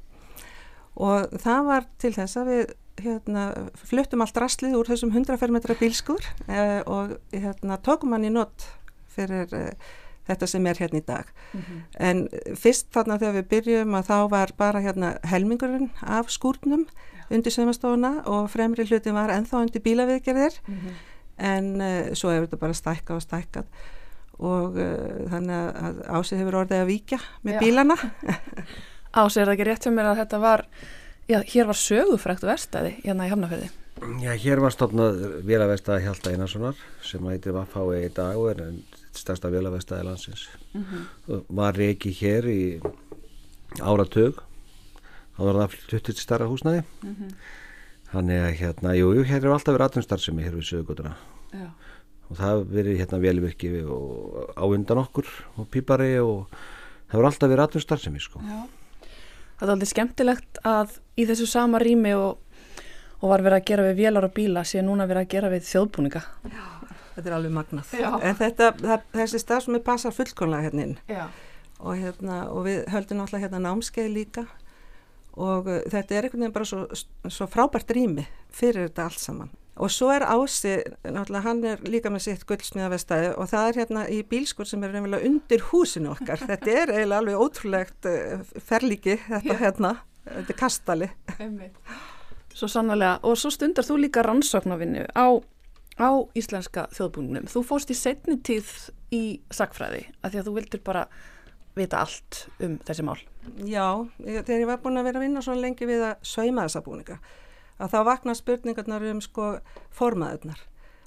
[0.96, 3.44] og það var til þess að við hérna,
[3.76, 8.64] fluttum allt rastlið úr þessum 100 fermetra bílskur eh, og hérna, tókum hann í nott
[9.12, 9.90] fyrir eh,
[10.26, 11.82] þetta sem er hérna í dag mm -hmm.
[12.08, 16.86] en fyrst þarna þegar við byrjum að þá var bara hérna helmingurinn af skúrnum
[17.30, 20.94] undir sögumastofuna og fremri hlutin var enþá undir bílaviðgerðir mm -hmm.
[21.38, 23.64] En uh, svo hefur þetta bara stækkað og stækkað
[24.36, 27.64] og uh, þannig að ásið hefur orðið að víkja með ja.
[27.64, 27.96] bílana
[29.16, 30.66] Ásið er það ekki rétt sem er að þetta var
[31.26, 33.72] Já, hér var sögufrækt verstaði hérna í Hafnafjörði.
[34.22, 35.16] Já, hér var stofnað
[35.48, 38.60] vélaverstaði Hjalta Einarssonar sem heitir Vaffái í dag og er
[39.16, 40.44] stærsta vélaverstaði landsins.
[40.72, 41.42] Mm -hmm.
[41.48, 42.80] Var reiki hér í
[43.80, 44.38] áratug,
[45.34, 46.84] þá var það fluttið til starra húsnæði.
[47.02, 47.34] Mm -hmm.
[48.12, 51.16] Þannig að hérna, jú, jú, hér er alltaf verið aðrumstarfsemi hér við sögugotuna.
[51.52, 51.68] Já.
[52.26, 56.50] Og það verið hérna velvirkji og á undan okkur og pípari og
[57.10, 58.42] það verið alltaf verið aðrumstarfsemi, sko.
[58.46, 58.66] Já
[59.56, 62.36] það er aldrei skemmtilegt að í þessu sama rými og,
[63.22, 65.66] og var verið að gera við vélar og bíla sé núna verið að gera við
[65.70, 66.66] þjóðbúninga Já,
[67.14, 68.08] þetta er alveg magnað Já.
[68.20, 72.84] en þetta, það, þessi stað sem er passar fullkonlega hérna inn og, hérna, og við
[72.92, 74.46] höldum alltaf hérna námskeið líka
[75.36, 76.86] og uh, þetta er einhvern veginn bara svo,
[77.28, 79.54] svo frábært rými fyrir þetta allt saman.
[79.76, 84.04] Og svo er Ási, náttúrulega hann er líka með sitt guldsmíðavestæði og það er hérna
[84.08, 86.40] í bílskur sem er reynilega undir húsinu okkar.
[86.48, 89.92] Þetta er eiginlega alveg ótrúlegt uh, ferlíki þetta hérna.
[90.24, 91.10] Þetta er kastali.
[92.56, 95.26] Svo sannlega, og svo stundar þú líka rannsóknarvinnu á,
[96.00, 98.70] á íslenska þjóðbúningnum, þú fóst í setni tíð
[99.12, 99.22] í
[99.52, 101.04] sagfræði, af því að þú vildir bara
[101.76, 103.18] vita allt um þessi mál
[103.62, 106.82] Já, þegar ég var búin að vera að vinna svo lengi við að sauma þessa
[106.86, 107.20] búninga
[107.76, 109.50] að þá vakna spurningarnar um sko
[109.94, 110.62] formaðurnar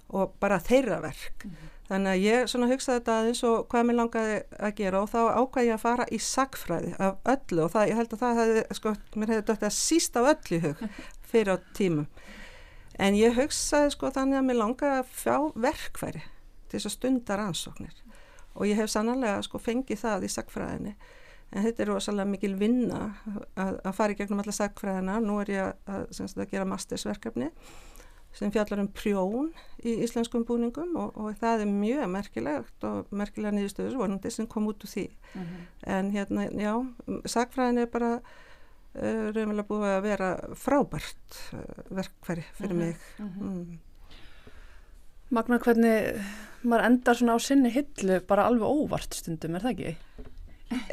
[0.09, 1.45] og bara þeirra verk.
[1.45, 1.75] Mm -hmm.
[1.89, 5.21] Þannig að ég svona hugsaði þetta aðeins og hvað mér langaði að gera og þá
[5.41, 8.63] ákvæði ég að fara í sagfræði af öllu og það, ég held að það hefði,
[8.71, 10.83] sko, mér hefði dögt að síst af öllu hug
[11.31, 12.07] fyrir á tímum.
[12.99, 16.21] En ég hugsaði sko þannig að mér langaði að fjá verkfæri
[16.69, 17.95] til þess að stundar ansóknir
[18.53, 20.95] og ég hef sannlega sko fengið það í sagfræðinni
[21.49, 23.13] en þetta er rosalega mikil vinna
[23.55, 27.49] að, að fara í gegnum alla sagfræðina nú er ég að, að, að gera mastersverkefni
[28.35, 29.49] sem fjallar um prjón
[29.81, 34.69] í íslenskum búningum og, og það er mjög merkilegt og merkilega nýðustöður vonandi sem kom
[34.69, 35.65] út úr því mm -hmm.
[35.95, 36.73] en hérna, já,
[37.25, 42.85] sagfræðin er bara uh, raunverulega búið að vera frábært uh, verkfæri fyrir mm -hmm.
[42.85, 43.43] mig mm -hmm.
[43.43, 43.79] mm.
[45.29, 46.21] Magna hvernig
[46.65, 49.93] maður endar svona á sinni hillu bara alveg óvart stundum, er það ekki?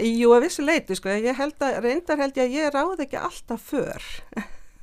[0.06, 3.18] Jú, að vissu leiti, sko, ég held að, reyndar held ég að ég ráð ekki
[3.20, 4.06] alltaf för.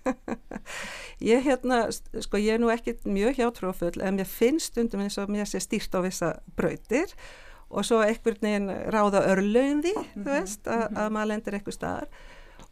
[1.34, 5.32] ég hérna, sko, ég er nú ekki mjög hjátrúfull, en mér finnst stundum eins og
[5.34, 7.14] mér sé stýrt á vissa brautir
[7.74, 10.99] og svo einhvern veginn ráða örlögin því, þú mhm, veist, að, -hmm.
[11.01, 12.08] að maður lendir eitthvað staðar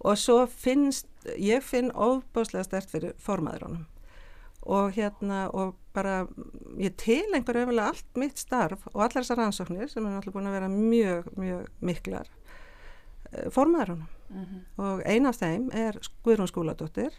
[0.01, 1.07] og svo finnst,
[1.38, 3.86] ég finn óbáslega stert fyrir formaðurónum
[4.62, 6.28] og hérna og bara
[6.78, 10.47] ég til einhver öfulega allt mitt starf og allar þessar rannsóknir sem er náttúrulega búin
[10.47, 12.28] að vera mjög, mjög miklar
[13.32, 14.62] eh, formaður honum mm -hmm.
[14.84, 17.12] og ein af þeim er Guðrún Skúladóttir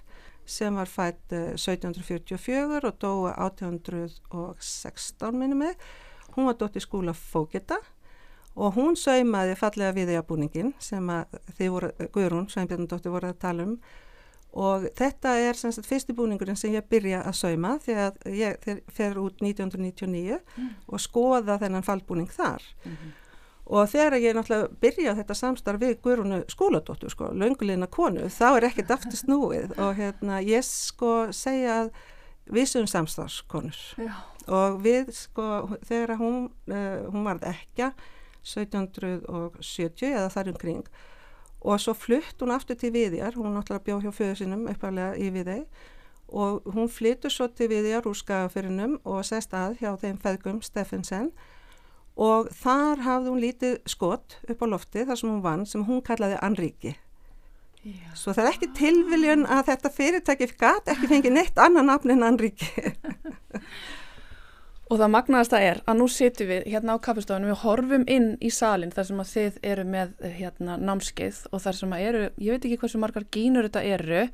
[0.46, 5.74] sem var fætt 1744 og dói 1816 minnum með
[6.36, 7.76] hún var dóttir skúla Fókita
[8.56, 11.24] og hún saumaði fallega viðjabúningin sem að
[11.58, 13.78] þið voru, Guðrún Sveinbjörndóttir voru að tala um
[14.52, 19.40] og þetta er sem sagt fyrstibúningurinn sem ég byrja að sauma þegar ég fer út
[19.40, 20.70] 1999 mm.
[20.92, 23.12] og skoða þennan fallbúning þar mm -hmm.
[23.64, 28.64] og þegar ég náttúrulega byrja þetta samstarf við Guðrunu skóladóttur sko, löngulegna konu, þá er
[28.64, 31.90] ekkert aftur snúið og hérna ég sko segja að
[32.46, 34.12] við séum samstarfskonur Já.
[34.48, 37.92] og við sko þegar hún, uh, hún varð ekki
[38.42, 40.86] 1770 eða þar umkring
[41.62, 45.30] og svo flutt hún aftur til Viðjar, hún náttúrulega bjóð hjá föðu sinum uppalega í
[45.34, 45.62] Viðei
[46.32, 51.30] og hún flyttur svo til Viðjar úr skagafyrinum og sest að hjá þeim feðgum Steffensen
[52.16, 56.02] og þar hafði hún lítið skott upp á lofti þar sem hún vann sem hún
[56.04, 56.96] kallaði Anríki.
[57.82, 58.12] Já.
[58.14, 62.26] Svo það er ekki tilviljun að þetta fyrirtæki gæti ekki fengið neitt annan nafn en
[62.26, 62.92] Anríki.
[64.92, 68.50] Og það magnaðasta er að nú sitjum við hérna á kaffestofunum, við horfum inn í
[68.52, 72.52] salin þar sem að þið eru með hérna námskeið og þar sem að eru, ég
[72.52, 74.26] veit ekki hversu margar gínur þetta eru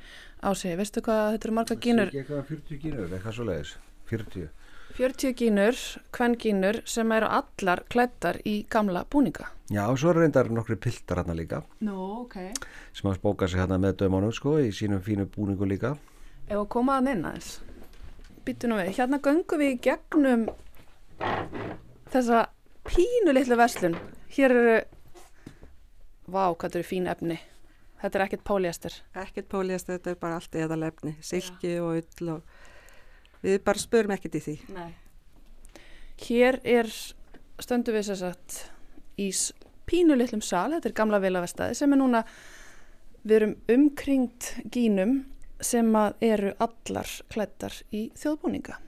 [0.42, 2.10] á sig, veistu hvað þetta eru margar gínur?
[2.10, 3.76] Það sé ekki eitthvað 40 gínur, eitthvað svo leiðis,
[4.10, 4.50] 40.
[4.98, 5.84] 40 gínur,
[6.18, 9.52] hvern gínur sem eru allar klættar í gamla búninga.
[9.70, 11.62] Já, og svo reyndar nokkru piltar hérna líka.
[11.86, 12.34] No, ok.
[12.98, 15.94] Sem að spóka sig hérna með dömanum sko í sínum fínu búningu líka.
[16.48, 17.67] Ef að koma að neina þess
[18.48, 20.46] býtu nú við, hérna göngum við gegnum
[22.08, 22.46] þessa
[22.88, 23.98] pínu litlu veslun
[24.32, 24.78] hér eru
[26.28, 27.38] vá, hvað þetta eru fín efni.
[27.98, 31.16] Þetta er ekkert póliastur ekkert póliastur, þetta er bara allt eðalefni.
[31.24, 31.84] Silki ja.
[31.84, 34.56] og ull og við bara spörum ekkert í því.
[34.74, 34.90] Nei.
[36.28, 36.90] hér er
[37.62, 38.60] stöndu við sér satt
[39.18, 39.28] í
[39.88, 42.22] pínu litlum sal, þetta er gamla vilavestæði sem er núna
[43.24, 45.20] við erum umkringt gínum
[45.60, 48.78] sem að eru allar klættar í þjóðbúninga.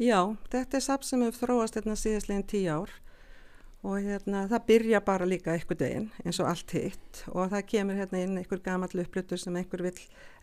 [0.00, 2.94] Já, þetta er samt sem hefur þróast hérna síðastleginn tíu ár
[3.84, 7.98] og hérna það byrja bara líka einhver deginn eins og allt hitt og það kemur
[8.00, 9.96] hérna inn einhver gamall upplutur sem einhver vil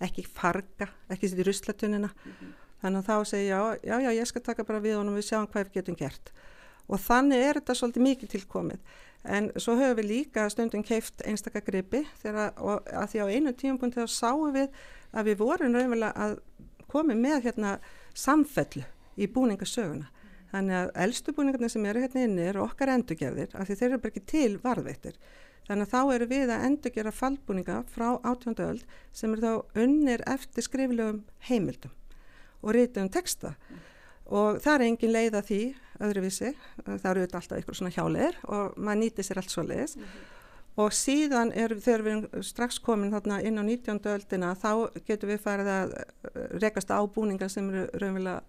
[0.05, 2.51] ekki farga, ekki setja í ruslatunina mm -hmm.
[2.84, 5.30] þannig að þá segja já, já, já, ég skal taka bara við honum og við
[5.30, 6.32] sjáum hvað við getum gert
[6.88, 8.80] og þannig er þetta svolítið mikið tilkomið
[9.24, 13.78] en svo höfum við líka stundum keift einstakar gripi þegar að því á einu tíum
[13.78, 14.70] þá sáum við
[15.12, 16.39] að við vorum raunverulega að
[16.91, 17.76] komi með hérna
[18.18, 18.84] samfellu
[19.20, 20.09] í búningasöguna.
[20.51, 24.01] Þannig að eldstu búningarnir sem eru hérna inni eru okkar endurgerðir af því þeir eru
[24.03, 25.20] bara ekki til varðveittir.
[25.68, 28.82] Þannig að þá eru við að endurgera fallbúninga frá átjónda öll
[29.16, 31.93] sem eru þá unnir eftir skriflegum heimildum
[32.62, 33.53] og rítum texta.
[34.32, 35.62] Og það er engin leið að því
[36.01, 36.51] öðruvísi,
[36.88, 39.95] það eru alltaf ykkur svona hjáleir og maður nýtir sér allt svo leiðis.
[39.95, 40.40] Mm -hmm
[40.80, 43.99] og síðan er, þegar við erum strax komin þarna inn á 19.
[44.13, 44.72] öldina þá
[45.07, 46.05] getur við farið að eh,
[46.63, 48.41] rekast á búningar sem eru raunverulega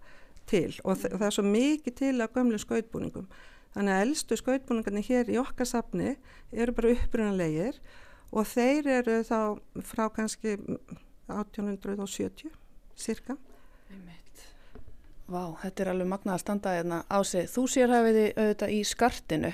[0.49, 3.27] til og þa það er svo mikið til að gömlu skautbúningum
[3.75, 6.15] þannig að eldstu skautbúningarnir hér í okkar safni
[6.51, 7.79] eru bara upprunalegir
[8.33, 9.39] og þeir eru þá
[9.87, 10.57] frá kannski
[11.27, 12.51] 1870
[12.99, 13.37] cirka
[15.23, 17.47] Vá, þetta er alveg magnað að standa hérna á sig.
[17.47, 19.51] Þú sér hafiði auðvitað í skartinu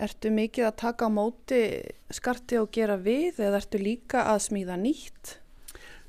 [0.00, 1.60] Ertu mikið að taka á móti
[2.08, 5.34] skarti og gera við eða ertu líka að smíða nýtt?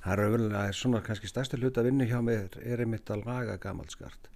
[0.01, 3.57] Það er auðvitað svona kannski stærsti hlut að vinna hjá mig er einmitt að laga
[3.61, 4.29] gamalt skart.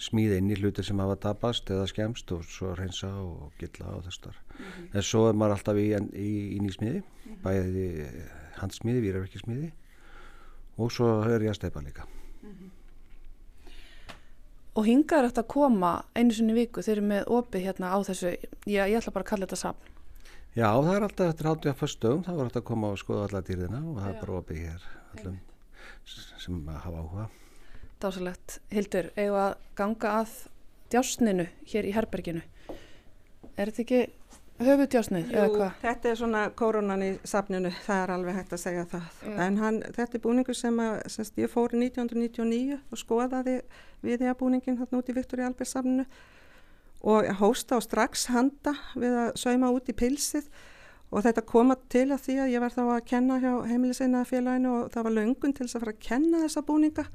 [0.00, 4.04] Smíða inn í hluti sem hafa tapast eða skemst og svo reynsa og gilla og
[4.04, 4.36] þess þar.
[4.36, 4.86] Mm -hmm.
[4.94, 7.42] En svo er maður alltaf í, í, í nýsmíði, mm -hmm.
[7.44, 8.22] bæðið
[8.60, 9.72] handsmíði, výrarverkismíði
[10.76, 12.06] og svo er ég að steipa líka.
[12.42, 12.70] Mm -hmm.
[14.72, 18.30] Og hingaður eftir að koma einu sinni viku þeir eru með opið hérna á þessu,
[18.64, 19.90] já ég ætla bara að kalla þetta safn.
[20.52, 23.26] Já það er alltaf eftir hátið að fyrstum, það var alltaf að koma og skoða
[23.28, 25.38] alla dýrðina og það er bara opið hér allum
[26.42, 27.28] sem hafa áhuga.
[28.02, 28.56] Dásalegt.
[28.72, 30.34] Hildur, eigum að ganga að
[30.92, 32.42] djásninu hér í herberginu.
[33.56, 34.02] Er þetta ekki
[34.60, 35.78] höfudjásnið eða hvað?
[35.82, 39.06] Þetta er svona koronan í safninu, það er alveg hægt að segja það.
[39.22, 39.36] Já.
[39.46, 43.56] En hann, þetta er búningur sem, að, semst, ég fór í 1999 og skoðaði
[44.02, 46.06] við því að búningin hann út í Viktor í Albers safninu
[47.02, 50.46] og hósta og strax handa við að sauma út í pilsið
[51.12, 54.74] og þetta koma til að því að ég var þá að kenna hjá heimiliseinnaða félaginu
[54.76, 57.06] og það var löngun til þess að fara að kenna þessa búninga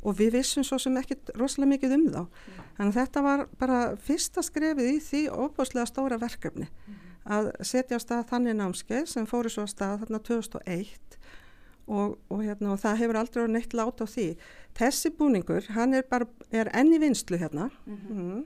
[0.00, 2.22] og við vissum svo sem ekki rosalega mikið um þá.
[2.24, 2.64] Mm.
[2.78, 6.98] Þannig að þetta var bara fyrsta skrefið í því óbúslega stóra verkefni mm.
[7.36, 11.18] að setja á stað þannig námskeið sem fóru svo á stað þarna 2001
[11.90, 14.28] og, og, hérna, og það hefur aldrei neitt lát á því.
[14.78, 18.20] Þessi búningur, hann er bara, er enni vinslu hérna mm -hmm.
[18.20, 18.44] mm,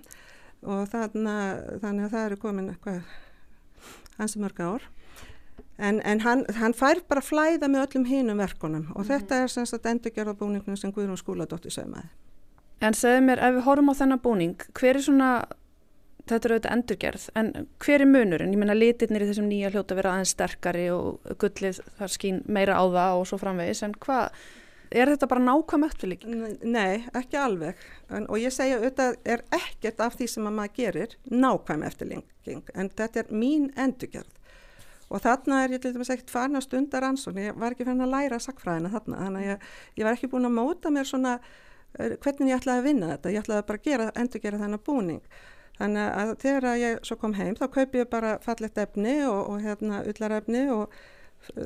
[0.65, 3.03] og þannig, þannig að það eru komin eitthvað
[4.19, 4.83] hansi mörg ár
[5.79, 9.09] En, en hann, hann fær bara flæða með öllum hínum verkunum og mm -hmm.
[9.11, 12.09] þetta er semst að endurgerðabúningnum sem Guðrún skúladóttir sögmaði.
[12.81, 15.29] En segðu mér, ef við horfum á þennan búning, hver er svona,
[16.29, 18.53] þetta er auðvitað endurgerð, en hver er munurinn?
[18.53, 22.77] Ég menna litirnir í þessum nýja hljóta vera aðeins sterkari og gullið þar skín meira
[22.77, 24.31] á það og svo framvegis, en hvað,
[24.91, 26.47] er þetta bara nákvæm eftirlíking?
[26.63, 27.75] Nei, ekki alveg,
[28.11, 32.63] en, og ég segja auðvitað er ekkert af því sem að maður gerir nákvæm eftirlíking,
[32.75, 34.34] en þetta er mín endurgerð
[35.11, 38.07] og þarna er ég til dæmis ekkert farin að stunda rannsókn, ég var ekki farin
[38.07, 39.67] að læra sakfræðina þarna, þannig að ég,
[40.01, 43.35] ég var ekki búin að móta mér svona uh, hvernig ég ætlaði að vinna þetta,
[43.35, 45.27] ég ætlaði bara að gera, endur gera þennan búning.
[45.75, 49.65] Þannig að þegar ég svo kom heim þá kaupi ég bara fallet efni og, og
[49.65, 50.93] hérna ullarefni og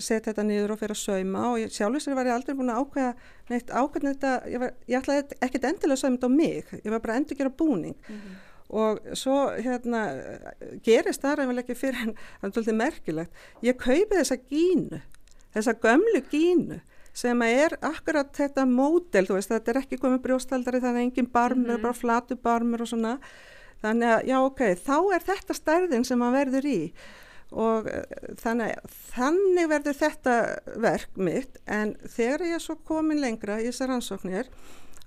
[0.01, 1.45] setja þetta niður og fyrir að sauma.
[1.53, 3.11] Og ég, sjálfur sér var ég aldrei búin að ákveða
[3.53, 6.95] neitt ákveðin þetta, ég, var, ég ætlaði ekkert endilega að sauma þetta á mig, ég
[6.95, 7.99] var bara að endur gera búning.
[8.09, 8.39] Mm -hmm.
[8.69, 10.03] Og svo hérna
[10.85, 15.01] gerist það ræðilega ekki fyrir en það er svolítið merkilegt, ég kaupi þessa gínu,
[15.57, 16.81] þessa gömlu gínu
[17.19, 21.31] sem er akkurat þetta módel, þú veist, þetta er ekki komið brjóstaldari, það er engin
[21.33, 21.87] barmur, mm -hmm.
[21.87, 23.19] bara flatu barmur og svona,
[23.83, 26.93] þannig að já ok, þá er þetta stærðin sem maður verður í.
[27.51, 28.05] Og eh,
[28.37, 28.77] þannig,
[29.15, 30.35] þannig verður þetta
[30.77, 34.51] verk mitt en þegar ég er svo komin lengra í þessar rannsóknir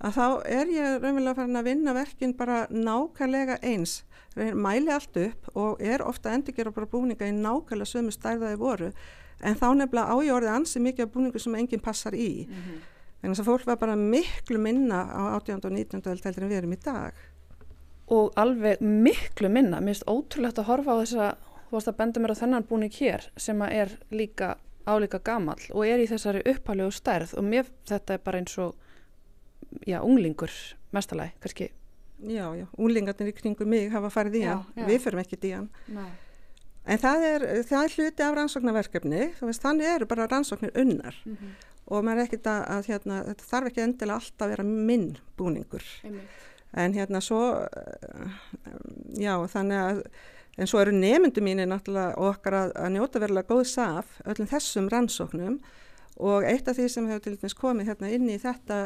[0.01, 4.01] að þá er ég raunverulega farin að vinna verkin bara nákvæmlega eins
[4.35, 8.91] mæli allt upp og er ofta endur gera bara búninga í nákvæmlega sömu stærðaði voru
[9.41, 12.55] en þá nefnilega á ég orðið ansi mikið af búningu sem enginn passar í mm
[12.55, 12.79] -hmm.
[13.21, 15.65] en þess að fólk var bara miklu minna á 18.
[15.65, 16.01] og 19.
[16.05, 17.13] heldur en við erum í dag
[18.11, 21.35] og alveg miklu minna, mér finnst ótrúlegt að horfa á þessa
[21.69, 25.85] þú varst að benda mér á þennan búning hér sem er líka álíka gamall og
[25.85, 28.75] er í þessari upphælegu stærð og mér þetta er bara eins og
[29.87, 30.51] já, unglingur
[30.95, 31.69] mestalagi, kannski.
[32.21, 35.69] Já, já, unglingarnir í kringu mig hafa farið í hann, við förum ekki í hann.
[35.89, 36.11] Nei.
[36.85, 41.17] en það er, það er hluti af rannsóknarverkefni, þannig eru bara rannsóknir unnar.
[41.25, 41.55] Mm -hmm.
[41.85, 45.17] og maður er ekkit að, að hérna, þetta þarf ekki endilega alltaf að vera minn
[45.37, 45.83] búningur.
[46.03, 46.29] Einmitt.
[46.73, 47.67] en hérna svo
[49.19, 50.03] já, þannig að
[50.59, 54.89] En svo eru nemyndu mínir náttúrulega okkar að, að njóta verulega góðs af öllum þessum
[54.91, 55.59] rannsóknum.
[56.21, 58.81] Og eitt af því sem hefur til dæmis komið hérna inn í þetta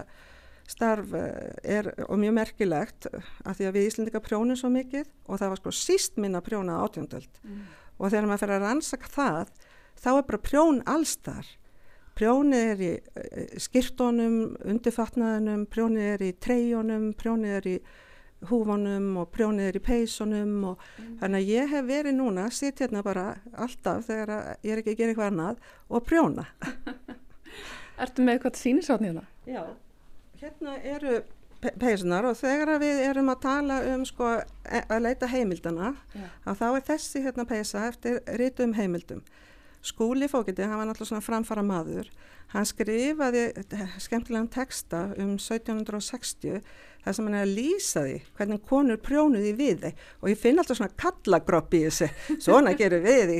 [0.70, 5.42] starf eh, er og mjög merkilegt að því að við Íslandika prjónum svo mikið og
[5.42, 7.60] það var sko síst minna prjóna átjóndöld mm.
[8.00, 9.54] og þegar maður fer að rannsaka það
[10.02, 11.52] þá er bara prjón allstar.
[12.16, 17.78] Prjónið er í eh, skirtónum, undirfatnaðunum, prjónið er í treyjónum, prjónið er í
[18.50, 21.14] húfanum og prjóniður í peisunum og mm.
[21.22, 24.34] þannig að ég hef verið núna sitt hérna bara alltaf þegar
[24.66, 26.46] ég er ekki að gera eitthvað annað og prjóna
[28.04, 29.26] Ertu með eitthvað þýnisátni hérna?
[29.48, 29.64] Já,
[30.42, 31.20] hérna eru
[31.62, 36.26] pe peisunar og þegar við erum að tala um sko e, að leita heimildana Já.
[36.46, 39.24] að þá er þessi hérna peisa eftir rítum heimildum
[39.86, 42.10] Skúli fókiti, hann var náttúrulega svona framfara maður.
[42.54, 43.48] Hann skrifaði
[44.02, 46.62] skemmtilegan texta um 1760
[47.06, 50.62] þar sem hann er að lýsa því hvernig konur prjónuði við þeim og ég finn
[50.62, 52.10] alltaf svona kallagroppi í þessu.
[52.48, 53.36] Svona gerur við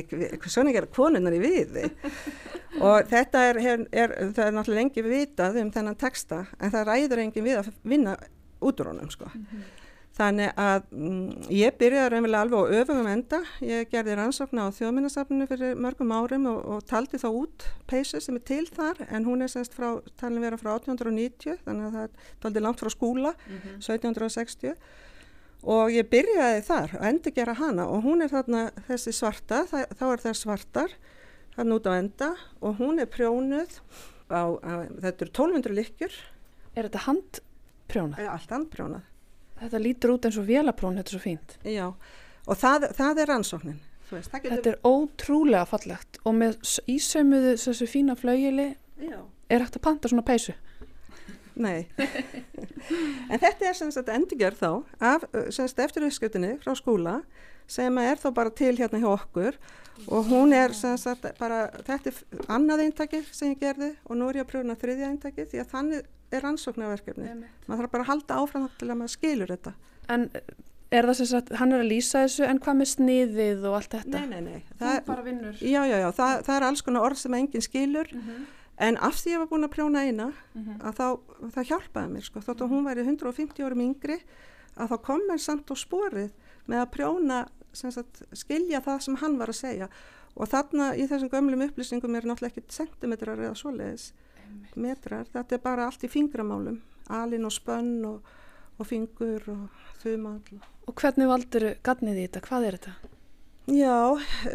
[0.46, 5.06] svona gerur konurnar í við þeim og þetta er, er, er það er náttúrulega engi
[5.06, 8.14] vitað um þennan texta en það ræður engin við að vinna
[8.62, 9.30] út úr honum sko.
[9.32, 9.64] Mm -hmm.
[10.16, 13.40] Þannig að mm, ég byrjaði raunverulega alveg á öfugum enda.
[13.60, 18.38] Ég gerði rannsókna á þjóðminnasafninu fyrir mörgum árum og, og taldi þá út peysu sem
[18.38, 22.06] er til þar en hún er semst frá, talin vera frá 1890 þannig að það
[22.06, 23.82] er taldi langt frá skúla, mm -hmm.
[23.84, 24.72] 1760
[25.66, 29.84] og ég byrjaði þar að endur gera hana og hún er þarna þessi svarta, það,
[29.98, 30.94] þá er það svartar
[31.56, 33.80] þarna út á enda og hún er prjónuð
[34.30, 36.16] á, á þetta eru 1200 likjur.
[36.76, 38.24] Er þetta handprjónað?
[38.32, 39.04] Allt handprjónað.
[39.60, 41.56] Þetta lítur út eins og vélaprón, þetta er svo fínt.
[41.64, 41.86] Já,
[42.46, 43.78] og það, það er rannsóknin.
[44.06, 46.60] Veist, þetta er ótrúlega fallegt og með
[46.92, 48.68] ísauðmuðu þessu fína flaugjili
[49.50, 50.54] er hægt að panta svona peysu.
[51.56, 51.88] Nei,
[53.32, 54.70] en þetta er semst að endurgerð þá
[55.10, 55.24] af,
[55.56, 57.16] semst eftir uppskjöldinni frá skóla
[57.66, 59.56] sem er þá bara til hérna hjá okkur
[60.06, 64.28] og hún er semst að bara, þetta er annað eintaki sem ég gerði og nú
[64.28, 67.34] er ég að pröfuna þriðja eintaki því að þannig er rannsóknarverkefni
[67.66, 69.72] maður þarf bara að halda áfram til að maður skilur þetta.
[70.12, 70.28] En
[70.94, 73.96] er það sem sagt, hann er að lýsa þessu en hvað með sniðið og allt
[73.96, 74.22] þetta?
[74.22, 74.74] Nei, nei, nei.
[74.80, 75.58] Það er bara vinnur.
[75.60, 78.12] Já, já, já, það, það er alls konar orð sem enginn skilur.
[78.12, 78.44] Mm -hmm.
[78.86, 80.80] en af því ég var búin að prjóna eina mm -hmm.
[80.88, 81.06] að þá,
[81.54, 84.18] það hjálpaði mér sko, þótt að hún væri 150 árum yngri
[84.76, 86.30] að þá kom mér samt á sporið
[86.66, 87.40] með að prjóna
[87.76, 89.88] sagt, skilja það sem hann var að segja
[90.36, 94.10] og þarna í þessum gömlum upplýsingum er náttúrulega ekkit sentimetrar eða svoleiðis
[94.76, 96.78] metrar, þetta er bara allt í fingramálum,
[97.12, 98.28] alin og spönn og,
[98.76, 100.60] og fingur og þumall.
[100.86, 102.44] Og hvernig valdur garnið í þetta?
[102.46, 102.94] Hvað er þetta?
[103.66, 103.96] Já,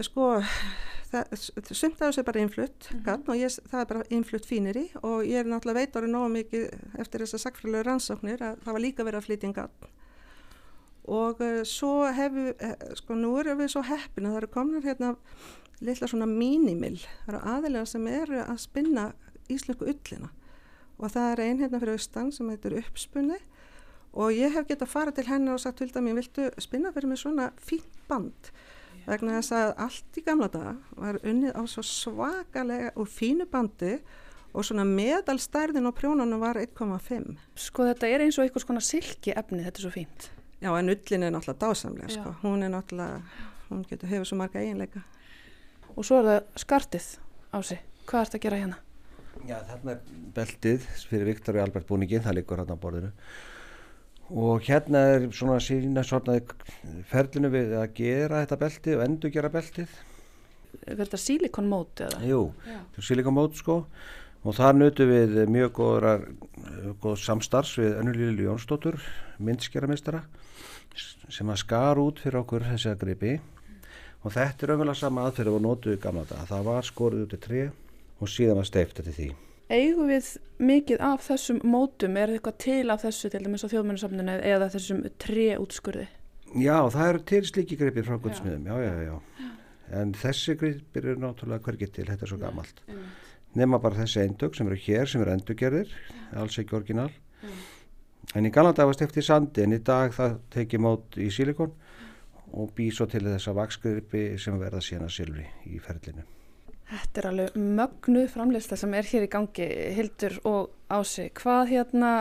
[0.07, 0.28] sko,
[1.12, 3.03] sumt af þessu er bara innflutt mm -hmm.
[3.05, 6.14] garn og ég, það er bara innflutt fínir í og ég er náttúrulega veit árið
[6.14, 9.90] nógu mikið eftir þessar sakfræðilegu rannsóknir að það var líka verið að flytja en garn.
[11.10, 14.86] Og uh, svo hefur, uh, sko, nú erum við svo heppin að það eru komin
[14.86, 15.16] hérna
[15.82, 19.08] litla svona mínimil, það eru aðilega sem eru að spinna
[19.49, 20.30] íslensku ullina.
[21.02, 23.39] Og það er ein hérna fyrir austan sem heitir uppspunni
[24.12, 27.10] og ég hef gett að fara til hennar og sagt til dæmi, viltu spinna fyrir
[27.10, 28.52] mig svona fínt band?
[29.08, 33.95] Vegna þess að allt í gamla daga var unnið á svo svakalega og fínu bandi
[34.52, 39.34] og svona meðalstærðin á prjónunum var 1,5 Sko þetta er eins og einhvers konar silki
[39.34, 40.30] efni, þetta er svo fínt
[40.62, 42.36] Já, en ullin er náttúrulega dásamlega, sko.
[42.43, 43.22] Hún er náttúrulega,
[43.72, 45.01] hún getur hefur svo marga eiginleika.
[45.95, 47.07] Og svo er það skartið
[47.49, 47.82] á sig.
[48.05, 48.78] Hvað ert að gera hérna?
[49.47, 50.03] Já, þarna er
[50.36, 53.12] beltið fyrir Viktor og Albert búningin, það liggur hérna á borðinu.
[54.32, 56.38] Og hérna er svona sína svona
[57.09, 59.99] ferlinu við að gera þetta beltið og endur gera beltið.
[60.86, 62.22] Er þetta sílikonmót eða?
[62.30, 63.82] Jú, þetta sílikonmót sko
[64.41, 66.25] og þar nutu við mjög góðrar,
[67.01, 68.97] góð samstarfs við Önnulílu Jónsdóttur,
[69.41, 70.23] myndskjæramistara
[71.31, 73.35] sem að skar út fyrir okkur þessi að gripi
[74.21, 76.47] og þetta er ömulega sama aðferð og notuðu gamla þetta.
[76.49, 77.61] Það var skorið út í tri
[78.21, 79.29] og síðan var steift þetta því.
[79.71, 84.35] Eigum við mikið af þessum mótum, er eitthvað til af þessu til dæmis á þjóðmennarsafninu
[84.51, 86.09] eða þessum tri útskurði?
[86.59, 89.51] Já, það eru til slíki gripi frá guldsmiðum, já, já, já, já.
[90.01, 92.83] En þessi gripir eru náttúrulega hvergið til, þetta er svo gamalt.
[92.91, 92.99] Já,
[93.58, 95.93] nema bara þessi eindögg sem eru hér sem eru endurgerðir,
[96.39, 97.12] alls ekki orginal.
[97.41, 97.62] Mm.
[98.38, 101.72] en í galanda var stefti sandi en í dag það tekið mót í sílikon
[102.54, 106.24] og bý svo til þessa vaksgripi sem verða síðan að silfri í ferlinu.
[106.91, 111.30] Þetta er alveg mögnu framleysla sem er hér í gangi Hildur og Ási.
[111.39, 112.12] Hvað hérna,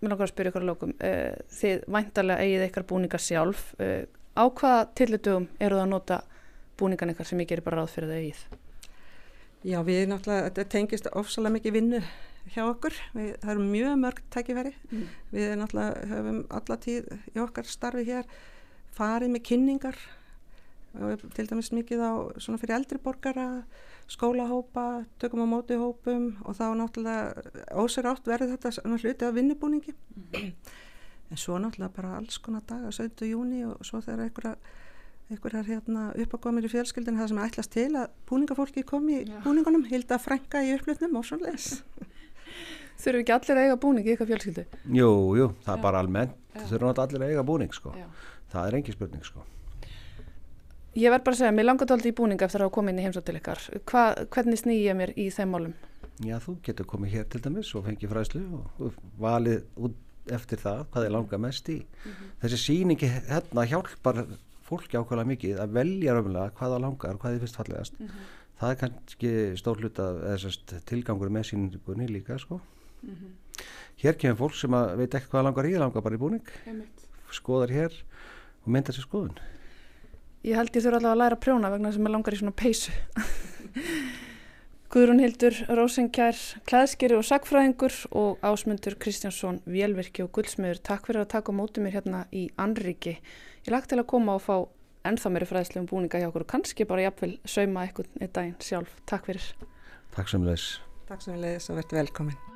[0.00, 3.66] mér langar að spyrja ykkur á lókum uh, þið væntalega eigið ykkar búninga sjálf.
[3.76, 6.20] Uh, á hvaða tillitugum eru það að nota
[6.80, 8.63] búningan ykkar sem ég gerir bara ráð fyrir það eigið
[9.64, 12.00] Já, við náttúrulega, þetta tengist ofsalega mikið vinnu
[12.52, 15.06] hjá okkur, við, það eru mjög mörg tækifæri, mm.
[15.32, 18.28] við náttúrulega höfum alla tíð í okkar starfi hér
[18.92, 19.96] farið með kynningar,
[21.34, 23.48] til dæmis mikið á svona fyrir eldri borgara,
[24.12, 29.36] skólahópa, tökum á móti hópum og þá náttúrulega ósir átt verður þetta svona hluti af
[29.38, 30.52] vinnubúningi, mm.
[31.32, 33.32] en svo náttúrulega bara alls konar dag á 17.
[33.32, 34.58] júni og svo þegar einhverja
[35.34, 40.18] einhverjar hérna, uppákomir í fjölskyldinu það sem ætlast til að búningafólki komi í búningunum, hilda
[40.22, 41.82] frænka í upplutnum og svona leys
[43.04, 44.64] Þurfu ekki allir að eiga búning í eitthvað fjölskyldu?
[44.94, 45.76] Jú, jú, það Já.
[45.76, 48.06] er bara almennt þurfu náttúrulega allir að eiga búning sko Já.
[48.54, 49.44] það er engi spurning sko
[50.94, 53.04] Ég verð bara að segja, mér langar aldrei í búning eftir að koma inn í
[53.04, 53.58] heimsótt til ykkar
[53.90, 55.74] Hva, hvernig snýja mér í þeim málum?
[56.22, 59.96] Já, þú getur komið hér til dæmis og fengið fræslu og valið út
[60.32, 62.28] eftir það hvað er langa mest í mm -hmm.
[62.42, 64.26] þessi síningi hérna hjálpar
[64.64, 68.28] fólki ákvæmlega mikið að velja raunlega hvaða langar, hvað þið finnst fallegast mm -hmm.
[68.60, 72.60] það er kannski stór hlut að tilgangur með síningunni líka sko.
[73.02, 73.64] mm -hmm.
[74.02, 76.46] hér kemur fólk sem veit ekki hvaða langar ég langar bara í búning
[77.30, 77.92] skoðar hér
[78.64, 79.38] og myndar sér skoðun
[80.44, 82.52] Ég held ég þurfa allavega að læra að prjóna vegna sem ég langar í svona
[82.52, 82.92] peysu
[84.92, 91.32] Guðrún Hildur, Rósenkjær, Klæðskeri og Sagfræðingur og Ásmundur Kristjánsson, Vélvirki og Guldsmiður Takk fyrir að
[91.34, 93.16] taka mótið mér hérna í Anriki
[93.64, 94.56] Ég lagt til að koma og fá
[95.08, 98.56] ennþá mér fræðslu um búninga hjá okkur og kannski bara jafnvel sauma eitthvað einn daginn
[98.60, 98.96] sjálf.
[99.08, 99.52] Takk fyrir.
[100.16, 100.66] Takk sem leis.
[101.08, 102.53] Takk sem leis og verðt velkomin.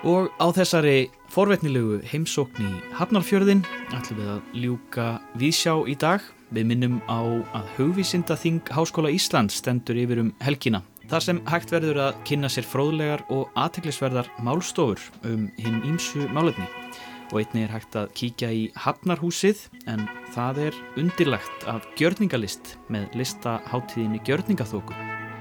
[0.00, 3.60] Og á þessari forvetnilegu heimsókn í Hafnarfjörðin
[3.92, 6.24] ætlum við að ljúka viðsjá í dag.
[6.50, 7.20] Við minnum á
[7.52, 10.80] að hugvísinda þing Háskóla Ísland stendur yfir um helgina.
[11.10, 16.64] Þar sem hægt verður að kynna sér fróðlegar og aðteglisverðar málstofur um hinn ímsu málefni
[17.30, 23.20] og einni er hægt að kíkja í Hafnarhúsið en það er undirlegt af gjörningalist með
[23.20, 24.96] listaháttíðinni Gjörningaþóku.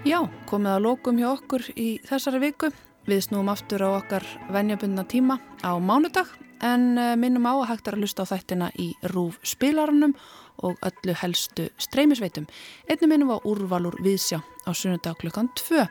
[0.07, 2.74] Já, komið að lókum hjá okkur í þessari viku.
[3.10, 6.30] Við snúum aftur á okkar venjabundna tíma á mánudag
[6.62, 10.14] en eh, minnum á að hægt er að lusta á þættina í rúf spilarannum
[10.62, 12.45] og öllu helstu streymisveitum.
[12.86, 15.88] Einnig minnum á úrvalur viðsjá á sunnudag klukkan 2.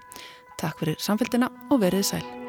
[0.62, 2.47] Takk fyrir samfélgina og verið sæl.